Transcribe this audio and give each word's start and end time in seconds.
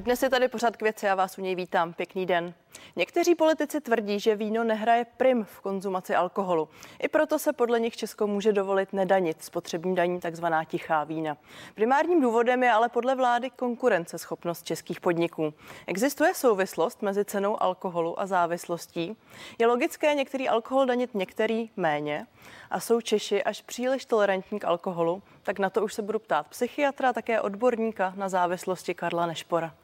Dnes 0.00 0.22
je 0.22 0.30
tady 0.30 0.48
pořád 0.48 0.76
k 0.76 0.82
věci, 0.82 1.06
já 1.06 1.14
vás 1.14 1.38
u 1.38 1.40
něj 1.40 1.54
vítám. 1.54 1.92
Pěkný 1.92 2.26
den. 2.26 2.54
Někteří 2.98 3.34
politici 3.34 3.80
tvrdí, 3.80 4.20
že 4.20 4.36
víno 4.36 4.64
nehraje 4.64 5.06
prim 5.16 5.44
v 5.44 5.60
konzumaci 5.60 6.14
alkoholu. 6.14 6.68
I 7.02 7.08
proto 7.08 7.38
se 7.38 7.52
podle 7.52 7.80
nich 7.80 7.96
Česko 7.96 8.26
může 8.26 8.52
dovolit 8.52 8.92
nedanit 8.92 9.44
spotřební 9.44 9.94
daní 9.94 10.20
takzvaná 10.20 10.64
tichá 10.64 11.04
vína. 11.04 11.36
Primárním 11.74 12.20
důvodem 12.20 12.62
je 12.62 12.72
ale 12.72 12.88
podle 12.88 13.14
vlády 13.14 13.50
konkurenceschopnost 13.50 14.66
českých 14.66 15.00
podniků. 15.00 15.54
Existuje 15.86 16.34
souvislost 16.34 17.02
mezi 17.02 17.24
cenou 17.24 17.62
alkoholu 17.62 18.20
a 18.20 18.26
závislostí? 18.26 19.16
Je 19.58 19.66
logické 19.66 20.14
některý 20.14 20.48
alkohol 20.48 20.86
danit 20.86 21.14
některý 21.14 21.70
méně? 21.76 22.26
A 22.70 22.80
jsou 22.80 23.00
Češi 23.00 23.42
až 23.42 23.62
příliš 23.62 24.04
tolerantní 24.04 24.60
k 24.60 24.64
alkoholu? 24.64 25.22
Tak 25.42 25.58
na 25.58 25.70
to 25.70 25.84
už 25.84 25.94
se 25.94 26.02
budu 26.02 26.18
ptát 26.18 26.48
psychiatra 26.48 27.12
také 27.12 27.40
odborníka 27.40 28.12
na 28.16 28.28
závislosti 28.28 28.94
Karla 28.94 29.26
Nešpora. 29.26 29.74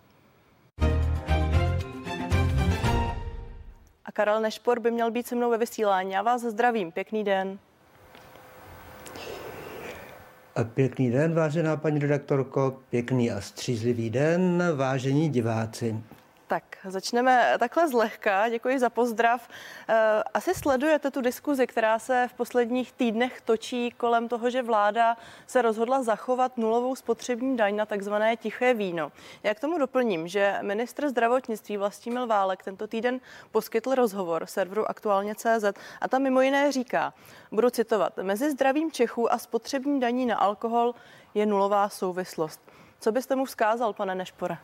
Karel 4.12 4.40
Nešpor 4.40 4.80
by 4.80 4.90
měl 4.90 5.10
být 5.10 5.26
se 5.26 5.34
mnou 5.34 5.50
ve 5.50 5.58
vysílání. 5.58 6.12
Já 6.12 6.22
vás 6.22 6.42
zdravím. 6.42 6.92
Pěkný 6.92 7.24
den. 7.24 7.58
A 10.56 10.64
pěkný 10.64 11.10
den, 11.10 11.34
vážená 11.34 11.76
paní 11.76 11.98
redaktorko, 11.98 12.80
pěkný 12.90 13.30
a 13.30 13.40
střízlivý 13.40 14.10
den, 14.10 14.62
vážení 14.76 15.28
diváci. 15.28 15.96
Tak 16.52 16.76
začneme 16.84 17.54
takhle 17.58 17.88
zlehka. 17.88 18.48
Děkuji 18.48 18.78
za 18.78 18.90
pozdrav. 18.90 19.48
Eh, 19.88 20.22
asi 20.34 20.54
sledujete 20.54 21.10
tu 21.10 21.20
diskuzi, 21.20 21.66
která 21.66 21.98
se 21.98 22.28
v 22.30 22.34
posledních 22.34 22.92
týdnech 22.92 23.40
točí 23.40 23.90
kolem 23.90 24.28
toho, 24.28 24.50
že 24.50 24.62
vláda 24.62 25.16
se 25.46 25.62
rozhodla 25.62 26.02
zachovat 26.02 26.58
nulovou 26.58 26.96
spotřební 26.96 27.56
daň 27.56 27.76
na 27.76 27.86
takzvané 27.86 28.36
tiché 28.36 28.74
víno. 28.74 29.12
Já 29.42 29.54
k 29.54 29.60
tomu 29.60 29.78
doplním, 29.78 30.28
že 30.28 30.58
ministr 30.62 31.08
zdravotnictví 31.08 31.76
Vlastimil 31.76 32.26
Válek 32.26 32.64
tento 32.64 32.86
týden 32.86 33.20
poskytl 33.50 33.94
rozhovor 33.94 34.46
serveru 34.46 34.90
aktuálně 34.90 35.34
CZ 35.34 35.64
a 36.00 36.08
tam 36.08 36.22
mimo 36.22 36.40
jiné 36.40 36.72
říká, 36.72 37.14
budu 37.52 37.70
citovat, 37.70 38.16
mezi 38.22 38.50
zdravím 38.50 38.92
Čechů 38.92 39.32
a 39.32 39.38
spotřební 39.38 40.00
daní 40.00 40.26
na 40.26 40.36
alkohol 40.36 40.94
je 41.34 41.46
nulová 41.46 41.88
souvislost. 41.88 42.60
Co 43.00 43.12
byste 43.12 43.36
mu 43.36 43.44
vzkázal, 43.44 43.92
pane 43.92 44.14
Nešpore? 44.14 44.58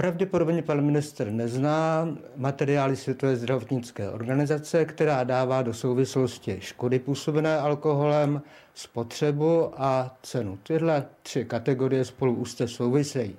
Pravděpodobně 0.00 0.62
pan 0.62 0.80
minister 0.80 1.30
nezná 1.30 2.08
materiály 2.36 2.96
Světové 2.96 3.36
zdravotnické 3.36 4.10
organizace, 4.10 4.84
která 4.84 5.24
dává 5.24 5.62
do 5.62 5.74
souvislosti 5.74 6.56
škody 6.60 6.98
působené 6.98 7.58
alkoholem, 7.58 8.42
spotřebu 8.74 9.72
a 9.76 10.16
cenu. 10.22 10.58
Tyhle 10.62 11.06
tři 11.22 11.44
kategorie 11.44 12.04
spolu 12.04 12.34
úzce 12.34 12.68
souvisejí. 12.68 13.36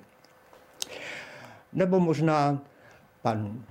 Nebo 1.72 2.00
možná 2.00 2.58
pan 3.22 3.64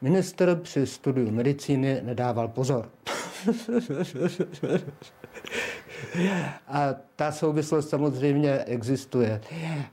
minister 0.00 0.60
při 0.62 0.86
studiu 0.86 1.30
medicíny 1.30 2.00
nedával 2.02 2.48
pozor. 2.48 2.90
A 6.68 6.94
ta 7.16 7.32
souvislost 7.32 7.88
samozřejmě 7.88 8.58
existuje. 8.58 9.40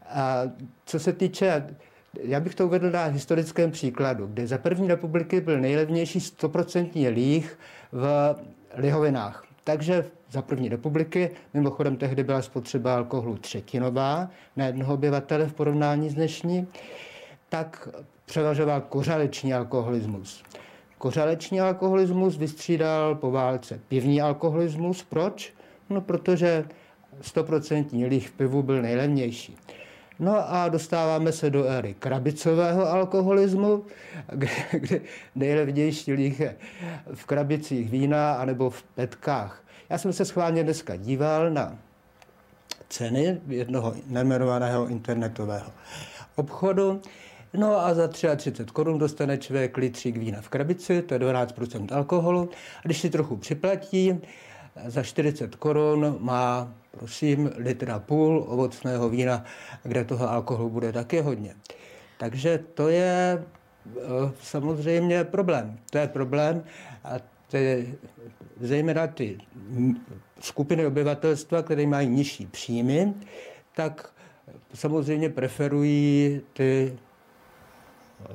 A 0.10 0.42
co 0.86 1.00
se 1.00 1.14
týče 1.14 1.76
já 2.22 2.40
bych 2.40 2.56
to 2.56 2.66
uvedl 2.66 2.92
na 2.92 3.06
historickém 3.06 3.72
příkladu, 3.72 4.28
kde 4.28 4.48
za 4.48 4.58
první 4.58 4.88
republiky 4.88 5.42
byl 5.42 5.60
nejlevnější 5.60 6.20
100% 6.20 7.14
líh 7.14 7.60
v 7.92 8.36
lihovinách. 8.76 9.46
Takže 9.64 10.06
za 10.32 10.42
první 10.42 10.70
republiky, 10.70 11.32
mimochodem 11.54 11.96
tehdy 11.96 12.24
byla 12.24 12.42
spotřeba 12.42 12.96
alkoholu 12.96 13.38
třetinová 13.38 14.30
na 14.56 14.66
jednoho 14.66 14.94
obyvatele 14.94 15.46
v 15.48 15.54
porovnání 15.54 16.10
s 16.10 16.14
dnešní, 16.14 16.68
tak 17.50 17.90
převažoval 18.26 18.82
kořaleční 18.82 19.54
alkoholismus. 19.54 20.44
Kořaleční 20.98 21.62
alkoholismus 21.62 22.38
vystřídal 22.38 23.16
po 23.16 23.32
válce 23.32 23.80
pivní 23.88 24.22
alkoholismus. 24.22 25.04
Proč? 25.04 25.54
No, 25.90 26.02
protože 26.02 26.66
100% 27.22 28.10
líh 28.10 28.28
v 28.28 28.32
pivu 28.32 28.64
byl 28.64 28.82
nejlevnější. 28.82 29.58
No 30.20 30.54
a 30.54 30.70
dostáváme 30.70 31.32
se 31.32 31.50
do 31.50 31.66
éry 31.66 31.96
krabicového 32.00 32.90
alkoholismu, 32.90 33.86
kde, 34.34 34.48
kde 34.72 35.02
nejlevnější 35.36 36.12
je 36.40 36.56
v 37.14 37.26
krabicích 37.26 37.90
vína 37.90 38.34
anebo 38.34 38.70
v 38.70 38.84
petkách. 38.84 39.64
Já 39.90 39.98
jsem 39.98 40.14
se 40.14 40.26
schválně 40.26 40.64
dneska 40.64 40.96
díval 40.96 41.50
na 41.50 41.78
ceny 42.90 43.42
jednoho 43.48 43.94
nejmenovaného 44.08 44.88
internetového 44.88 45.72
obchodu. 46.36 47.02
No 47.54 47.78
a 47.86 47.94
za 47.94 48.08
33 48.08 48.66
korun 48.66 48.98
dostane 48.98 49.38
člověk 49.38 49.78
litřík 49.78 50.18
vína 50.18 50.42
v 50.42 50.50
krabici, 50.50 51.02
to 51.02 51.14
je 51.14 51.20
12% 51.20 51.96
alkoholu. 51.96 52.50
A 52.80 52.82
když 52.84 53.02
si 53.02 53.10
trochu 53.10 53.38
připlatí, 53.38 54.22
za 54.86 55.04
40 55.04 55.56
korun 55.56 56.18
má, 56.20 56.74
prosím, 56.98 57.52
litra 57.58 58.00
půl 58.00 58.46
ovocného 58.48 59.10
vína, 59.10 59.44
kde 59.84 60.04
toho 60.04 60.30
alkoholu 60.30 60.70
bude 60.70 60.92
taky 60.92 61.22
hodně. 61.22 61.56
Takže 62.18 62.60
to 62.74 62.88
je 62.88 63.44
eh, 63.88 64.02
samozřejmě 64.42 65.24
problém. 65.24 65.80
To 65.90 65.98
je 65.98 66.08
problém 66.08 66.64
a 67.04 67.14
ty, 67.48 67.96
zejména 68.60 69.08
ty 69.08 69.38
skupiny 70.40 70.86
obyvatelstva, 70.86 71.62
které 71.62 71.88
mají 71.88 72.08
nižší 72.08 72.46
příjmy, 72.46 73.14
tak 73.76 74.14
samozřejmě 74.74 75.30
preferují 75.30 76.42
ty 76.54 76.98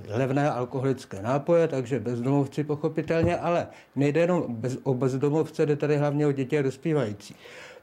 levné 0.08 0.50
alkoholické 0.50 1.22
nápoje, 1.22 1.68
takže 1.68 2.00
bezdomovci 2.00 2.64
pochopitelně, 2.64 3.38
ale 3.38 3.66
nejde 3.96 4.20
jenom 4.20 4.44
bez, 4.48 4.78
o 4.82 4.94
bezdomovce, 4.94 5.66
jde 5.66 5.76
tady 5.76 5.96
hlavně 5.96 6.26
o 6.26 6.32
děti 6.32 6.58
a 6.58 6.62
dospívající. 6.62 7.34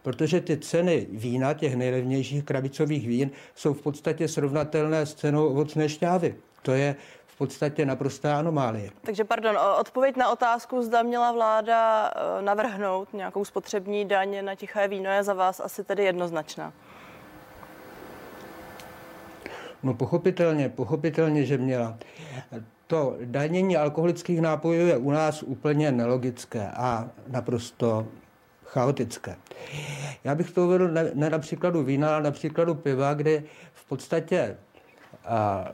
Protože 0.06 0.42
ty 0.42 0.58
ceny 0.58 1.08
vína, 1.10 1.54
těch 1.54 1.76
nejlevnějších 1.76 2.44
krabicových 2.44 3.08
vín, 3.08 3.32
jsou 3.56 3.74
v 3.74 3.82
podstatě 3.82 4.28
srovnatelné 4.28 5.06
s 5.06 5.14
cenou 5.14 5.48
ovocné 5.48 5.90
šťávy. 5.90 6.36
To 6.62 6.72
je 6.72 6.96
v 7.28 7.38
podstatě 7.38 7.86
naprostá 7.86 8.40
anomálie. 8.40 8.90
Takže 9.02 9.24
pardon, 9.24 9.58
odpověď 9.80 10.16
na 10.16 10.32
otázku, 10.32 10.82
zda 10.82 11.04
měla 11.04 11.32
vláda 11.32 12.12
eh, 12.16 12.42
navrhnout 12.42 13.14
nějakou 13.14 13.46
spotřební 13.46 14.06
daň 14.06 14.46
na 14.46 14.56
tiché 14.56 14.88
víno, 14.88 15.10
je 15.10 15.24
za 15.24 15.34
vás 15.34 15.60
asi 15.60 15.84
tedy 15.84 16.04
jednoznačná. 16.04 16.74
No 19.84 19.94
pochopitelně, 19.94 20.70
pochopitelně, 20.70 21.46
že 21.46 21.58
měla. 21.58 21.98
To 22.88 23.16
danění 23.24 23.78
alkoholických 23.78 24.42
nápojů 24.42 24.88
je 24.88 24.98
u 24.98 25.12
nás 25.12 25.44
úplně 25.44 25.92
nelogické 25.92 26.72
a 26.76 27.10
naprosto 27.28 28.08
chaotické. 28.66 29.36
Já 30.24 30.36
bych 30.36 30.52
to 30.52 30.66
uvedl 30.66 30.88
ne, 30.88 31.12
ne 31.14 31.30
na 31.30 31.40
příkladu 31.40 31.84
vína, 31.84 32.16
ale 32.16 32.24
na 32.24 32.32
příkladu 32.32 32.76
piva, 32.76 33.14
kde 33.14 33.44
v 33.74 33.88
podstatě 33.88 34.58
a, 35.26 35.68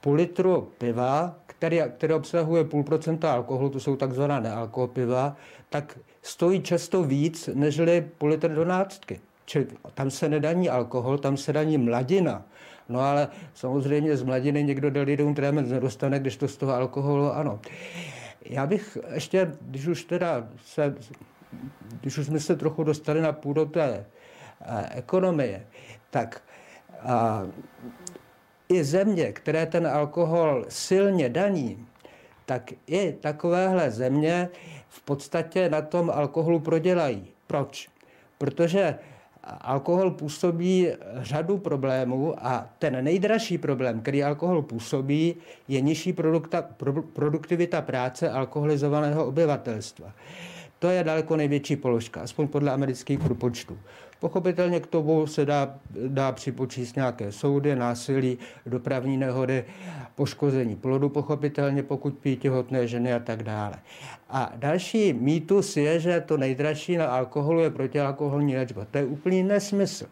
půl 0.00 0.14
litru 0.14 0.72
piva, 0.78 1.34
který, 1.46 1.80
který 1.96 2.14
obsahuje 2.14 2.64
půl 2.64 2.82
procenta 2.82 3.32
alkoholu, 3.32 3.70
to 3.70 3.80
jsou 3.80 3.96
takzvaná 3.96 4.40
nealkohol 4.40 4.88
piva, 4.88 5.36
tak 5.70 5.98
stojí 6.22 6.62
často 6.62 7.02
víc 7.02 7.48
nežli 7.54 8.10
půl 8.18 8.28
litr 8.28 8.54
do 8.54 8.64
náctky. 8.64 9.20
Čili 9.46 9.66
tam 9.94 10.10
se 10.10 10.28
nedaní 10.28 10.70
alkohol, 10.70 11.18
tam 11.18 11.36
se 11.36 11.52
daní 11.52 11.78
mladina. 11.78 12.42
No 12.88 13.00
ale 13.00 13.28
samozřejmě 13.54 14.16
z 14.16 14.22
mladiny 14.22 14.64
někdo 14.64 14.90
delirium 14.90 15.34
tremens 15.34 15.70
nedostane, 15.70 16.18
když 16.20 16.36
to 16.36 16.48
z 16.48 16.56
toho 16.56 16.74
alkoholu 16.74 17.32
ano. 17.32 17.60
Já 18.44 18.66
bych 18.66 18.98
ještě, 19.14 19.52
když 19.60 19.86
už 19.86 20.04
teda 20.04 20.48
se, 20.64 20.94
když 22.00 22.18
už 22.18 22.26
jsme 22.26 22.40
se 22.40 22.56
trochu 22.56 22.84
dostali 22.84 23.20
na 23.20 23.32
půdu 23.32 23.66
té 23.66 24.06
eh, 24.60 24.88
ekonomie, 24.90 25.66
tak 26.10 26.42
a, 27.00 27.42
i 28.68 28.84
země, 28.84 29.32
které 29.32 29.66
ten 29.66 29.86
alkohol 29.86 30.64
silně 30.68 31.28
daní, 31.28 31.86
tak 32.46 32.70
i 32.86 33.12
takovéhle 33.12 33.90
země 33.90 34.48
v 34.88 35.02
podstatě 35.02 35.68
na 35.68 35.82
tom 35.82 36.10
alkoholu 36.10 36.60
prodělají. 36.60 37.26
Proč? 37.46 37.88
Protože 38.38 38.98
alkohol 39.60 40.10
působí 40.10 40.88
řadu 41.16 41.58
problémů 41.58 42.34
a 42.46 42.68
ten 42.78 43.04
nejdražší 43.04 43.58
problém, 43.58 44.00
který 44.00 44.24
alkohol 44.24 44.62
působí, 44.62 45.36
je 45.68 45.80
nižší 45.80 46.12
produkta, 46.12 46.62
pro, 46.62 47.02
produktivita 47.02 47.82
práce 47.82 48.30
alkoholizovaného 48.30 49.26
obyvatelstva. 49.26 50.12
To 50.84 50.90
je 50.90 51.04
daleko 51.04 51.36
největší 51.36 51.76
položka, 51.76 52.20
aspoň 52.20 52.48
podle 52.48 52.72
amerických 52.72 53.18
propočtů. 53.18 53.78
Pochopitelně 54.20 54.80
k 54.80 54.86
tomu 54.86 55.26
se 55.26 55.44
dá, 55.44 55.74
dá 56.08 56.32
připočíst 56.32 56.96
nějaké 56.96 57.32
soudy, 57.32 57.76
násilí, 57.76 58.38
dopravní 58.66 59.16
nehody, 59.16 59.64
poškození 60.14 60.76
plodu, 60.76 61.08
pochopitelně, 61.08 61.82
pokud 61.82 62.18
pijí 62.18 62.36
těhotné 62.36 62.86
ženy 62.86 63.14
a 63.14 63.18
tak 63.18 63.42
dále. 63.42 63.74
A 64.30 64.52
další 64.56 65.12
mýtus 65.12 65.76
je, 65.76 66.00
že 66.00 66.20
to 66.20 66.36
nejdražší 66.36 66.96
na 66.96 67.06
alkoholu 67.06 67.60
je 67.60 67.70
protialkoholní 67.70 68.56
léčba. 68.56 68.86
To 68.90 68.98
je 68.98 69.04
úplný 69.04 69.42
nesmysl. 69.42 70.06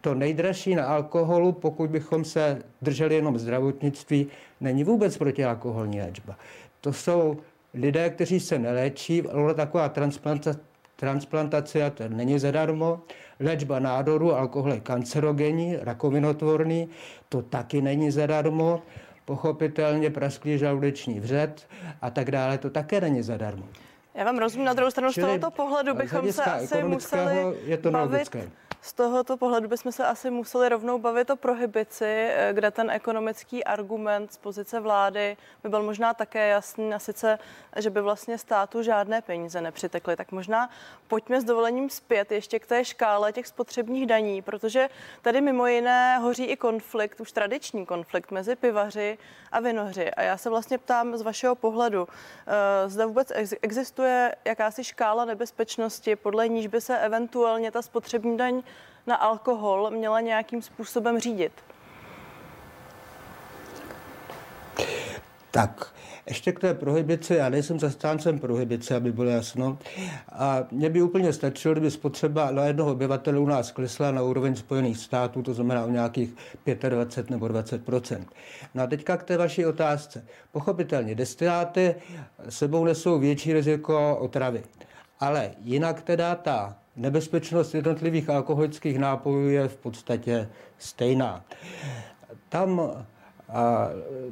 To 0.00 0.14
nejdražší 0.14 0.74
na 0.74 0.84
alkoholu, 0.84 1.52
pokud 1.52 1.90
bychom 1.90 2.24
se 2.24 2.62
drželi 2.82 3.14
jenom 3.14 3.38
zdravotnictví, 3.38 4.26
není 4.60 4.84
vůbec 4.84 5.18
protialkoholní 5.18 6.00
léčba. 6.00 6.36
To 6.80 6.92
jsou 6.92 7.36
lidé, 7.76 8.10
kteří 8.10 8.40
se 8.40 8.58
neléčí, 8.58 9.22
ale 9.22 9.54
taková 9.54 9.88
transplantace, 9.88 10.60
transplantace 10.96 11.90
to 11.90 12.08
není 12.08 12.38
zadarmo. 12.38 13.00
Léčba 13.40 13.78
nádoru, 13.78 14.34
alkohol 14.34 14.72
je 14.72 14.80
kancerogenní, 14.80 15.76
rakovinotvorný, 15.80 16.88
to 17.28 17.42
taky 17.42 17.82
není 17.82 18.10
zadarmo. 18.10 18.82
Pochopitelně 19.24 20.10
prasklý 20.10 20.58
žaludeční 20.58 21.20
vřet 21.20 21.66
a 22.02 22.10
tak 22.10 22.30
dále, 22.30 22.58
to 22.58 22.70
také 22.70 23.00
není 23.00 23.22
zadarmo. 23.22 23.64
Já 24.14 24.24
vám 24.24 24.38
rozumím, 24.38 24.66
na 24.66 24.72
druhou 24.72 24.90
stranu 24.90 25.12
Čili 25.12 25.26
z 25.26 25.28
tohoto 25.28 25.50
pohledu 25.50 25.94
bychom 25.94 26.32
se 26.32 26.44
asi 26.44 26.82
museli 26.82 27.56
je 27.64 27.76
to 27.76 27.90
bavit 27.90 28.10
nelogické. 28.10 28.65
Z 28.80 28.92
tohoto 28.92 29.36
pohledu 29.36 29.68
bychom 29.68 29.92
se 29.92 30.06
asi 30.06 30.30
museli 30.30 30.68
rovnou 30.68 30.98
bavit 30.98 31.30
o 31.30 31.36
prohibici, 31.36 32.04
eh, 32.04 32.50
kde 32.52 32.70
ten 32.70 32.90
ekonomický 32.90 33.64
argument 33.64 34.32
z 34.32 34.36
pozice 34.36 34.80
vlády 34.80 35.36
by 35.62 35.68
byl 35.68 35.82
možná 35.82 36.14
také 36.14 36.48
jasný, 36.48 36.94
a 36.94 36.98
sice, 36.98 37.38
že 37.76 37.90
by 37.90 38.00
vlastně 38.00 38.38
státu 38.38 38.82
žádné 38.82 39.22
peníze 39.22 39.60
nepřitekly. 39.60 40.16
Tak 40.16 40.32
možná 40.32 40.70
pojďme 41.08 41.40
s 41.40 41.44
dovolením 41.44 41.90
zpět 41.90 42.32
ještě 42.32 42.58
k 42.58 42.66
té 42.66 42.84
škále 42.84 43.32
těch 43.32 43.46
spotřebních 43.46 44.06
daní, 44.06 44.42
protože 44.42 44.88
tady 45.22 45.40
mimo 45.40 45.66
jiné 45.66 46.18
hoří 46.18 46.44
i 46.44 46.56
konflikt, 46.56 47.20
už 47.20 47.32
tradiční 47.32 47.86
konflikt 47.86 48.30
mezi 48.30 48.56
pivaři 48.56 49.18
a 49.52 49.60
vinohři. 49.60 50.10
A 50.10 50.22
já 50.22 50.36
se 50.36 50.50
vlastně 50.50 50.78
ptám 50.78 51.16
z 51.16 51.22
vašeho 51.22 51.54
pohledu, 51.54 52.08
eh, 52.46 52.88
zda 52.88 53.06
vůbec 53.06 53.32
existuje 53.62 54.34
jakási 54.44 54.84
škála 54.84 55.24
nebezpečnosti, 55.24 56.16
podle 56.16 56.48
níž 56.48 56.66
by 56.66 56.80
se 56.80 56.98
eventuálně 56.98 57.70
ta 57.70 57.82
spotřební 57.82 58.36
daň 58.36 58.62
na 59.06 59.16
alkohol 59.16 59.90
měla 59.90 60.20
nějakým 60.20 60.62
způsobem 60.62 61.18
řídit? 61.18 61.52
Tak, 65.50 65.94
ještě 66.26 66.52
k 66.52 66.60
té 66.60 66.74
prohibici, 66.74 67.34
já 67.34 67.48
nejsem 67.48 67.80
zastáncem 67.80 68.38
prohibice, 68.38 68.96
aby 68.96 69.12
bylo 69.12 69.30
jasno. 69.30 69.78
A 70.32 70.64
mně 70.70 70.90
by 70.90 71.02
úplně 71.02 71.32
stačilo, 71.32 71.74
kdyby 71.74 71.90
spotřeba 71.90 72.50
na 72.50 72.64
jednoho 72.64 72.92
obyvatele 72.92 73.38
u 73.38 73.46
nás 73.46 73.70
klesla 73.70 74.10
na 74.10 74.22
úroveň 74.22 74.54
Spojených 74.54 74.98
států, 74.98 75.42
to 75.42 75.54
znamená 75.54 75.84
o 75.84 75.88
nějakých 75.88 76.34
25 76.88 77.30
nebo 77.30 77.46
20% 77.46 78.24
No 78.74 78.82
a 78.82 78.86
teďka 78.86 79.16
k 79.16 79.22
té 79.22 79.36
vaší 79.36 79.66
otázce. 79.66 80.24
Pochopitelně, 80.52 81.14
destiláty 81.14 81.94
sebou 82.48 82.84
nesou 82.84 83.18
větší 83.18 83.52
riziko 83.52 84.16
otravy. 84.20 84.62
Ale 85.20 85.50
jinak 85.58 86.02
teda 86.02 86.34
ta 86.34 86.76
nebezpečnost 86.96 87.74
jednotlivých 87.74 88.30
alkoholických 88.30 88.98
nápojů 88.98 89.48
je 89.48 89.68
v 89.68 89.76
podstatě 89.76 90.48
stejná. 90.78 91.44
Tam 92.48 92.80
a 93.48 93.88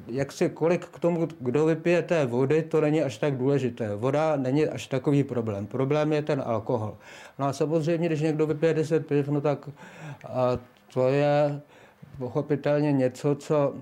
jak 0.06 0.32
si 0.32 0.48
kolik 0.48 0.86
k 0.86 0.98
tomu, 0.98 1.28
kdo 1.40 1.66
vypije 1.66 2.02
té 2.02 2.26
vody, 2.26 2.62
to 2.62 2.80
není 2.80 3.02
až 3.02 3.18
tak 3.18 3.36
důležité. 3.36 3.96
Voda 3.96 4.36
není 4.36 4.66
až 4.66 4.86
takový 4.86 5.24
problém. 5.24 5.66
Problém 5.66 6.12
je 6.12 6.22
ten 6.22 6.42
alkohol. 6.46 6.96
No 7.38 7.46
a 7.46 7.52
samozřejmě, 7.52 8.08
když 8.08 8.20
někdo 8.20 8.46
vypije 8.46 8.74
10 8.74 9.06
piv, 9.06 9.28
no 9.28 9.40
tak 9.40 9.68
a 10.28 10.58
to 10.94 11.08
je 11.08 11.60
pochopitelně 12.18 12.92
něco, 12.92 13.34
co 13.34 13.74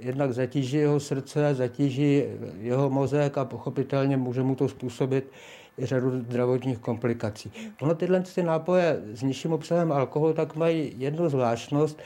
jednak 0.00 0.32
zatíží 0.32 0.76
jeho 0.76 1.00
srdce, 1.00 1.54
zatíží 1.54 2.24
jeho 2.60 2.90
mozek 2.90 3.38
a 3.38 3.44
pochopitelně 3.44 4.16
může 4.16 4.42
mu 4.42 4.54
to 4.54 4.68
způsobit 4.68 5.30
řadu 5.78 6.20
zdravotních 6.20 6.78
komplikací. 6.78 7.52
Ono 7.82 7.94
tyhle 7.94 8.20
ty 8.20 8.42
nápoje 8.42 9.00
s 9.12 9.22
nižším 9.22 9.52
obsahem 9.52 9.92
alkoholu 9.92 10.34
tak 10.34 10.56
mají 10.56 10.94
jednu 10.98 11.28
zvláštnost. 11.28 12.02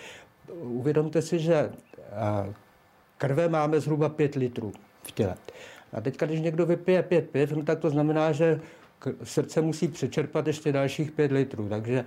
Uvědomte 0.60 1.22
si, 1.22 1.38
že 1.38 1.72
krve 3.18 3.48
máme 3.48 3.80
zhruba 3.80 4.08
5 4.08 4.34
litrů 4.34 4.72
v 5.02 5.12
těle. 5.12 5.34
A 5.92 6.00
teď, 6.00 6.18
když 6.18 6.40
někdo 6.40 6.66
vypije 6.66 7.02
5 7.02 7.30
piv, 7.30 7.52
no 7.52 7.62
tak 7.62 7.78
to 7.78 7.90
znamená, 7.90 8.32
že 8.32 8.60
srdce 9.22 9.60
musí 9.60 9.88
přečerpat 9.88 10.46
ještě 10.46 10.72
dalších 10.72 11.10
5 11.10 11.32
litrů. 11.32 11.69
Takže 11.69 12.04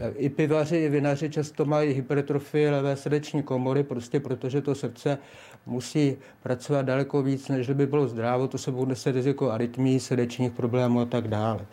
e, 0.00 0.10
i 0.10 0.28
pivaři, 0.28 0.76
i 0.76 0.88
vinaři 0.88 1.30
často 1.30 1.64
mají 1.64 1.92
hypertrofii 1.92 2.70
levé 2.70 2.96
srdeční 2.96 3.42
komory, 3.42 3.82
prostě 3.82 4.20
protože 4.20 4.60
to 4.60 4.74
srdce 4.74 5.18
musí 5.66 6.16
pracovat 6.42 6.82
daleko 6.82 7.22
víc, 7.22 7.48
než 7.48 7.70
by 7.70 7.86
bylo 7.86 8.08
zdrávo, 8.08 8.48
to 8.48 8.58
se 8.58 8.70
bude 8.70 8.96
se 8.96 9.12
riziko 9.12 9.50
arytmí, 9.50 10.00
srdečních 10.00 10.52
problémů 10.52 11.00
a 11.00 11.04
tak 11.04 11.28
dále. 11.28 11.66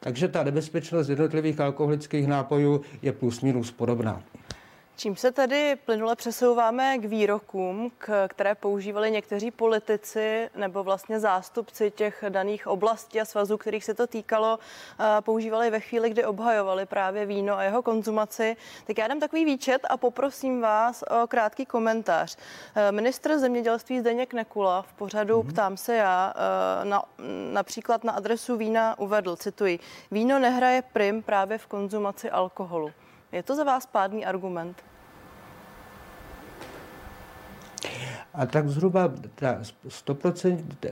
Takže 0.00 0.28
ta 0.28 0.44
nebezpečnost 0.44 1.08
jednotlivých 1.08 1.60
alkoholických 1.60 2.26
nápojů 2.26 2.80
je 3.02 3.12
plus 3.12 3.40
minus 3.40 3.70
podobná. 3.70 4.22
Čím 4.96 5.16
se 5.16 5.32
tedy 5.32 5.76
plynule 5.84 6.16
přesouváme 6.16 6.98
k 6.98 7.04
výrokům, 7.04 7.92
k, 7.98 8.28
které 8.28 8.54
používali 8.54 9.10
někteří 9.10 9.50
politici 9.50 10.50
nebo 10.56 10.84
vlastně 10.84 11.20
zástupci 11.20 11.90
těch 11.90 12.24
daných 12.28 12.66
oblastí 12.66 13.20
a 13.20 13.24
svazů, 13.24 13.58
kterých 13.58 13.84
se 13.84 13.94
to 13.94 14.06
týkalo, 14.06 14.58
používali 15.20 15.70
ve 15.70 15.80
chvíli, 15.80 16.10
kdy 16.10 16.24
obhajovali 16.24 16.86
právě 16.86 17.26
víno 17.26 17.58
a 17.58 17.62
jeho 17.62 17.82
konzumaci. 17.82 18.56
Tak 18.86 18.98
já 18.98 19.08
dám 19.08 19.20
takový 19.20 19.44
výčet 19.44 19.82
a 19.90 19.96
poprosím 19.96 20.60
vás 20.60 21.02
o 21.02 21.26
krátký 21.26 21.66
komentář. 21.66 22.36
E, 22.74 22.92
ministr 22.92 23.38
zemědělství 23.38 24.00
Zdeněk 24.00 24.34
Nekula 24.34 24.82
v 24.82 24.92
pořadu 24.92 25.40
mm-hmm. 25.40 25.52
Ptám 25.52 25.76
se 25.76 25.96
já 25.96 26.34
e, 26.36 26.84
na, 26.84 27.02
například 27.52 28.04
na 28.04 28.12
adresu 28.12 28.56
vína 28.56 28.98
uvedl, 28.98 29.36
cituji, 29.36 29.78
víno 30.10 30.38
nehraje 30.38 30.82
prim 30.92 31.22
právě 31.22 31.58
v 31.58 31.66
konzumaci 31.66 32.30
alkoholu. 32.30 32.92
Je 33.32 33.42
to 33.42 33.56
za 33.56 33.64
vás 33.64 33.86
pádný 33.86 34.26
argument? 34.26 34.82
A 38.34 38.46
tak 38.46 38.68
zhruba 38.68 39.12
ta 39.34 39.58
100%, 39.88 40.64
eh, 40.84 40.90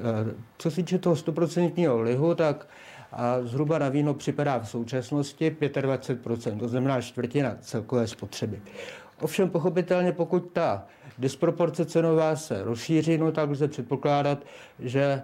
co 0.58 0.70
se 0.70 0.76
týče 0.76 0.98
toho 0.98 1.16
100% 1.16 2.02
lihu, 2.02 2.34
tak 2.34 2.68
a 3.12 3.42
zhruba 3.42 3.78
na 3.78 3.88
víno 3.88 4.14
připadá 4.14 4.58
v 4.58 4.68
současnosti 4.68 5.50
25%, 5.50 6.58
to 6.58 6.68
znamená 6.68 7.00
čtvrtina 7.00 7.56
celkové 7.60 8.06
spotřeby. 8.06 8.62
Ovšem 9.20 9.50
pochopitelně, 9.50 10.12
pokud 10.12 10.52
ta 10.52 10.86
disproporce 11.18 11.84
cenová 11.84 12.36
se 12.36 12.64
rozšíří, 12.64 13.18
no 13.18 13.32
tak 13.32 13.50
lze 13.50 13.68
předpokládat, 13.68 14.38
že 14.78 15.04
a, 15.12 15.22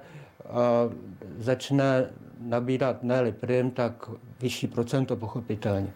začne 1.39 2.11
nabírat 2.41 3.03
ne 3.03 3.33
prim, 3.33 3.71
tak 3.71 4.11
vyšší 4.41 4.67
procento 4.67 5.17
pochopitelně. 5.17 5.93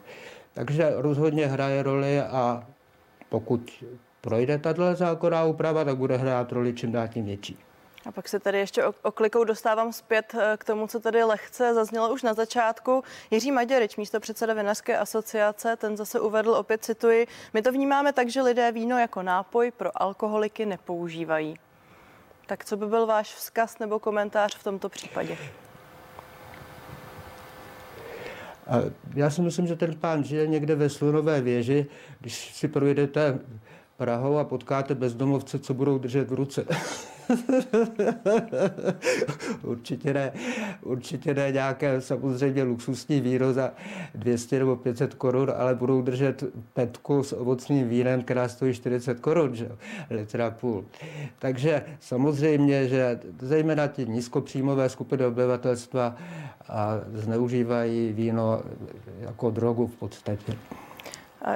Takže 0.55 0.93
rozhodně 0.97 1.47
hraje 1.47 1.83
roli 1.83 2.21
a 2.21 2.67
pokud 3.29 3.85
projde 4.21 4.59
tato 4.59 4.95
zákonná 4.95 5.45
úprava, 5.45 5.85
tak 5.85 5.97
bude 5.97 6.17
hrát 6.17 6.53
roli 6.53 6.73
čím 6.73 6.93
dál 6.93 7.09
tím 7.09 7.25
větší. 7.25 7.59
A 8.07 8.13
pak 8.13 8.29
se 8.29 8.41
tady 8.41 8.59
ještě 8.59 8.85
oklikou 9.03 9.45
dostávám 9.45 9.93
zpět 9.93 10.35
eh, 10.35 10.57
k 10.57 10.65
tomu, 10.65 10.87
co 10.87 11.01
tady 11.01 11.25
lehce 11.25 11.75
zaznělo 11.75 12.13
už 12.13 12.23
na 12.23 12.35
začátku. 12.35 13.05
Jiří 13.31 13.53
Maďarič, 13.53 13.97
místo 13.97 14.21
předseda 14.21 14.55
Vinařské 14.55 14.99
asociace, 14.99 15.77
ten 15.77 15.97
zase 15.97 16.21
uvedl, 16.21 16.51
opět 16.51 16.85
cituji, 16.85 17.27
my 17.55 17.63
to 17.63 17.73
vnímáme 17.73 18.13
tak, 18.13 18.29
že 18.29 18.43
lidé 18.43 18.73
víno 18.73 18.99
jako 18.99 19.23
nápoj 19.23 19.71
pro 19.71 20.03
alkoholiky 20.03 20.67
nepoužívají. 20.67 21.59
Tak 22.47 22.65
co 22.65 22.77
by 22.77 22.87
byl 22.87 23.07
váš 23.07 23.35
vzkaz 23.35 23.79
nebo 23.79 23.99
komentář 23.99 24.57
v 24.57 24.65
tomto 24.65 24.89
případě? 24.89 25.39
A 28.71 28.83
já 29.15 29.31
si 29.31 29.43
myslím, 29.43 29.67
že 29.67 29.77
ten 29.77 29.95
pán 29.95 30.25
žije 30.25 30.47
někde 30.47 30.75
ve 30.75 30.89
slunové 30.89 31.41
věži. 31.41 31.87
Když 32.21 32.55
si 32.55 32.69
projedete 32.69 33.39
Prahou 33.97 34.39
a 34.39 34.45
potkáte 34.45 34.95
bezdomovce, 34.95 35.59
co 35.59 35.75
budou 35.75 35.99
držet 35.99 36.31
v 36.31 36.35
ruce. 36.35 36.65
určitě, 39.63 40.15
ne, 40.15 40.33
určitě 40.83 41.35
ne 41.35 41.53
nějaké 41.53 42.01
samozřejmě 42.01 42.63
luxusní 42.63 43.21
víno 43.21 43.53
za 43.53 43.73
200 44.15 44.59
nebo 44.59 44.77
500 44.77 45.15
korun, 45.15 45.53
ale 45.57 45.75
budou 45.75 46.03
držet 46.03 46.45
petku 46.75 47.23
s 47.23 47.33
ovocným 47.33 47.89
vínem, 47.89 48.23
která 48.23 48.49
stojí 48.49 48.75
40 48.75 49.21
korun, 49.21 49.55
že? 49.55 49.69
litra 50.11 50.51
půl. 50.51 50.85
Takže 51.39 51.85
samozřejmě, 52.01 52.89
že 52.89 53.21
zejména 53.41 53.87
ti 53.87 54.07
nízkopříjmové 54.07 54.89
skupiny 54.89 55.27
obyvatelstva 55.27 56.17
a 56.69 57.01
zneužívají 57.15 58.13
víno 58.13 58.63
jako 59.21 59.51
drogu 59.51 59.87
v 59.87 59.97
podstatě. 59.97 60.57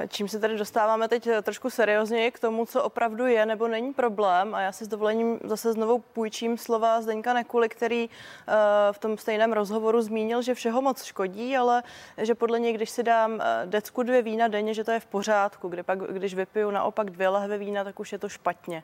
Čím 0.07 0.27
se 0.27 0.39
tady 0.39 0.57
dostáváme 0.57 1.07
teď 1.07 1.29
trošku 1.41 1.69
seriózněji 1.69 2.31
k 2.31 2.39
tomu, 2.39 2.65
co 2.65 2.83
opravdu 2.83 3.27
je 3.27 3.45
nebo 3.45 3.67
není 3.67 3.93
problém. 3.93 4.55
A 4.55 4.61
já 4.61 4.71
si 4.71 4.85
s 4.85 4.87
dovolením 4.87 5.39
zase 5.43 5.73
znovu 5.73 5.99
půjčím 5.99 6.57
slova 6.57 7.01
Zdeňka 7.01 7.33
Nekuly, 7.33 7.69
který 7.69 8.09
eh, 8.09 8.53
v 8.91 8.99
tom 8.99 9.17
stejném 9.17 9.53
rozhovoru 9.53 10.01
zmínil, 10.01 10.41
že 10.41 10.53
všeho 10.53 10.81
moc 10.81 11.03
škodí, 11.03 11.57
ale 11.57 11.83
že 12.17 12.35
podle 12.35 12.59
něj, 12.59 12.73
když 12.73 12.89
si 12.89 13.03
dám 13.03 13.41
eh, 13.41 13.65
decku 13.65 14.03
dvě 14.03 14.21
vína 14.21 14.47
denně, 14.47 14.73
že 14.73 14.83
to 14.83 14.91
je 14.91 14.99
v 14.99 15.05
pořádku. 15.05 15.67
Kdy 15.67 15.83
pak, 15.83 15.99
když 15.99 16.35
vypiju 16.35 16.71
naopak 16.71 17.09
dvě 17.09 17.29
lahve 17.29 17.57
vína, 17.57 17.83
tak 17.83 17.99
už 17.99 18.11
je 18.11 18.17
to 18.17 18.29
špatně. 18.29 18.83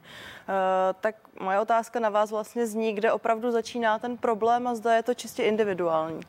Eh, 0.49 0.93
tak 1.01 1.15
moje 1.39 1.59
otázka 1.59 1.99
na 1.99 2.09
vás 2.09 2.31
vlastně 2.31 2.67
zní, 2.67 2.93
kde 2.93 3.11
opravdu 3.11 3.51
začíná 3.51 3.99
ten 3.99 4.17
problém 4.17 4.67
a 4.67 4.75
zda 4.75 4.93
je 4.93 5.03
to 5.03 5.13
čistě 5.13 5.43
individuální. 5.43 6.21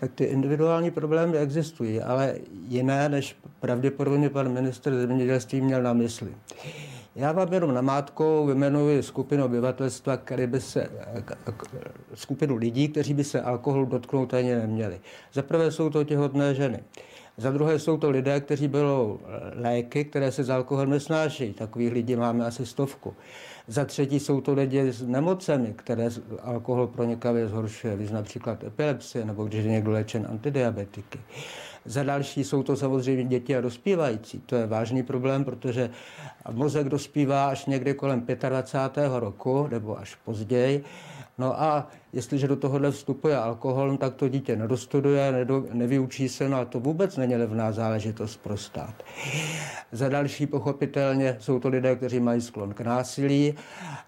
Tak 0.00 0.12
ty 0.12 0.24
individuální 0.24 0.90
problémy 0.90 1.38
existují, 1.38 2.00
ale 2.00 2.34
jiné, 2.68 3.08
než 3.08 3.36
pravděpodobně 3.60 4.30
pan 4.30 4.52
minister 4.52 4.94
zemědělství 4.94 5.60
měl 5.60 5.82
na 5.82 5.92
mysli. 5.92 6.34
Já 7.16 7.32
vám 7.32 7.52
jenom 7.52 7.74
namátkou 7.74 8.46
vymenuji 8.46 9.02
skupinu 9.02 9.44
obyvatelstva, 9.44 10.16
který 10.16 10.46
by 10.46 10.60
se, 10.60 10.88
skupinu 12.14 12.56
lidí, 12.56 12.88
kteří 12.88 13.14
by 13.14 13.24
se 13.24 13.40
alkoholu 13.40 13.86
dotknout 13.86 14.34
ani 14.34 14.54
neměli. 14.54 15.00
Za 15.32 15.42
prvé 15.42 15.70
jsou 15.70 15.90
to 15.90 16.04
těhotné 16.04 16.54
ženy. 16.54 16.80
Za 17.36 17.50
druhé 17.50 17.78
jsou 17.78 17.96
to 17.96 18.10
lidé, 18.10 18.40
kteří 18.40 18.68
berou 18.68 19.20
léky, 19.54 20.04
které 20.04 20.32
se 20.32 20.44
z 20.44 20.50
alkoholem 20.50 20.90
nesnáší. 20.90 21.52
Takových 21.52 21.92
lidí 21.92 22.16
máme 22.16 22.46
asi 22.46 22.66
stovku. 22.66 23.14
Za 23.70 23.84
třetí 23.84 24.20
jsou 24.20 24.40
to 24.40 24.52
lidi 24.52 24.92
s 24.92 25.02
nemocemi, 25.02 25.74
které 25.76 26.08
alkohol 26.42 26.86
pronikavě 26.86 27.48
zhoršuje, 27.48 27.96
když 27.96 28.10
například 28.10 28.64
epilepsie 28.64 29.24
nebo 29.24 29.44
když 29.44 29.64
je 29.64 29.70
někdo 29.70 29.90
léčen 29.90 30.26
antidiabetiky. 30.30 31.20
Za 31.84 32.02
další 32.02 32.44
jsou 32.44 32.62
to 32.62 32.76
samozřejmě 32.76 33.24
děti 33.24 33.56
a 33.56 33.60
dospívající. 33.60 34.38
To 34.46 34.56
je 34.56 34.66
vážný 34.66 35.02
problém, 35.02 35.44
protože 35.44 35.90
mozek 36.52 36.88
dospívá 36.88 37.48
až 37.48 37.66
někdy 37.66 37.94
kolem 37.94 38.26
25. 38.48 39.10
roku 39.14 39.68
nebo 39.70 39.98
až 39.98 40.14
později. 40.14 40.84
No 41.40 41.62
a 41.62 41.88
jestliže 42.12 42.48
do 42.48 42.56
tohohle 42.56 42.90
vstupuje 42.90 43.36
alkohol, 43.36 43.96
tak 43.96 44.14
to 44.14 44.28
dítě 44.28 44.56
nedostuduje, 44.56 45.32
nedo, 45.32 45.64
nevyučí 45.72 46.28
se, 46.28 46.48
no 46.48 46.56
a 46.56 46.64
to 46.64 46.80
vůbec 46.80 47.16
není 47.16 47.36
levná 47.36 47.72
záležitost 47.72 48.36
pro 48.36 48.56
stát. 48.56 48.94
Za 49.92 50.08
další 50.08 50.46
pochopitelně 50.46 51.36
jsou 51.40 51.60
to 51.60 51.68
lidé, 51.68 51.96
kteří 51.96 52.20
mají 52.20 52.40
sklon 52.40 52.74
k 52.74 52.80
násilí, 52.80 53.54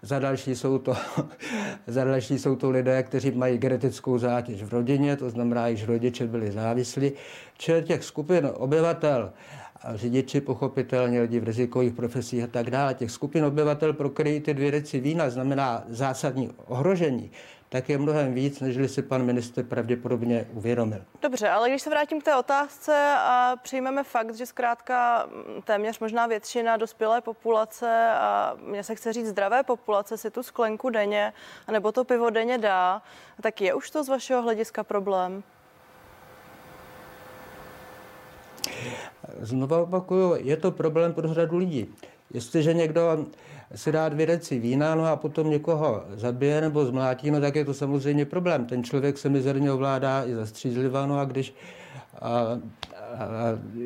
za 0.01 0.19
další 0.19 0.55
jsou 0.55 0.77
to, 0.77 0.95
za 1.87 2.03
další 2.03 2.39
jsou 2.39 2.55
to 2.55 2.69
lidé, 2.69 3.03
kteří 3.03 3.31
mají 3.31 3.57
genetickou 3.57 4.17
zátěž 4.17 4.63
v 4.63 4.73
rodině, 4.73 5.15
to 5.15 5.29
znamená, 5.29 5.73
že 5.73 5.85
rodiče 5.85 6.27
byli 6.27 6.51
závislí. 6.51 7.11
Čili 7.57 7.83
těch 7.83 8.03
skupin 8.03 8.49
obyvatel, 8.53 9.33
řidiči 9.95 10.41
pochopitelně, 10.41 11.21
lidi 11.21 11.39
v 11.39 11.43
rizikových 11.43 11.93
profesích 11.93 12.43
a 12.43 12.47
tak 12.47 12.71
dále. 12.71 12.93
Těch 12.93 13.11
skupin 13.11 13.45
obyvatel, 13.45 13.93
pro 13.93 14.09
který 14.09 14.39
ty 14.39 14.53
dvě 14.53 14.71
deci 14.71 14.99
vína 14.99 15.29
znamená 15.29 15.83
zásadní 15.87 16.51
ohrožení, 16.65 17.31
tak 17.73 17.89
je 17.89 17.97
mnohem 17.97 18.33
víc, 18.33 18.59
než 18.59 18.91
si 18.91 19.01
pan 19.01 19.23
minister 19.23 19.65
pravděpodobně 19.65 20.47
uvědomil. 20.53 21.01
Dobře, 21.21 21.49
ale 21.49 21.69
když 21.69 21.81
se 21.81 21.89
vrátím 21.89 22.21
k 22.21 22.23
té 22.23 22.35
otázce 22.35 23.15
a 23.17 23.55
přijmeme 23.63 24.03
fakt, 24.03 24.35
že 24.35 24.45
zkrátka 24.45 25.25
mm, 25.25 25.61
téměř 25.61 25.99
možná 25.99 26.27
většina 26.27 26.77
dospělé 26.77 27.21
populace 27.21 28.09
a 28.11 28.55
mě 28.65 28.83
se 28.83 28.95
chce 28.95 29.13
říct 29.13 29.27
zdravé 29.27 29.63
populace 29.63 30.17
si 30.17 30.31
tu 30.31 30.43
sklenku 30.43 30.89
denně 30.89 31.33
nebo 31.71 31.91
to 31.91 32.03
pivo 32.03 32.29
denně 32.29 32.57
dá, 32.57 33.01
tak 33.41 33.61
je 33.61 33.73
už 33.73 33.89
to 33.89 34.03
z 34.03 34.09
vašeho 34.09 34.41
hlediska 34.41 34.83
problém? 34.83 35.43
Znovu 39.39 39.75
opakuju, 39.75 40.35
je 40.39 40.57
to 40.57 40.71
problém 40.71 41.13
pro 41.13 41.33
řadu 41.33 41.57
lidí. 41.57 41.87
Jestliže 42.33 42.73
někdo 42.73 43.25
si 43.75 43.91
dá 43.91 44.09
dvě 44.09 44.25
deci 44.25 44.59
vína, 44.59 44.95
no 44.95 45.05
a 45.05 45.15
potom 45.15 45.49
někoho 45.49 46.03
zabije 46.13 46.61
nebo 46.61 46.85
zmlátí, 46.85 47.31
no 47.31 47.41
tak 47.41 47.55
je 47.55 47.65
to 47.65 47.73
samozřejmě 47.73 48.25
problém. 48.25 48.65
Ten 48.65 48.83
člověk 48.83 49.17
se 49.17 49.29
mizerně 49.29 49.71
ovládá 49.71 50.25
i 50.25 50.35
zastřízlivá, 50.35 51.05
no 51.05 51.19
a 51.19 51.25
když 51.25 51.55
a, 52.21 52.29
a, 52.29 52.59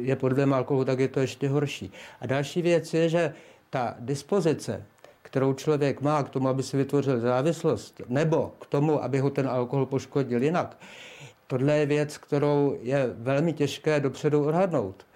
je 0.01 0.15
pod 0.15 0.39
alkoholu, 0.39 0.85
tak 0.85 0.99
je 0.99 1.07
to 1.07 1.19
ještě 1.19 1.49
horší. 1.49 1.91
A 2.21 2.25
další 2.25 2.61
věc 2.61 2.93
je, 2.93 3.09
že 3.09 3.33
ta 3.69 3.95
dispozice, 3.99 4.83
kterou 5.21 5.53
člověk 5.53 6.01
má 6.01 6.23
k 6.23 6.29
tomu, 6.29 6.47
aby 6.47 6.63
si 6.63 6.77
vytvořil 6.77 7.19
závislost, 7.19 8.01
nebo 8.07 8.51
k 8.59 8.65
tomu, 8.65 9.03
aby 9.03 9.19
ho 9.19 9.29
ten 9.29 9.47
alkohol 9.47 9.85
poškodil 9.85 10.43
jinak, 10.43 10.77
tohle 11.47 11.77
je 11.77 11.85
věc, 11.85 12.17
kterou 12.17 12.77
je 12.81 13.07
velmi 13.13 13.53
těžké 13.53 13.99
dopředu 13.99 14.45
odhadnout. 14.45 15.06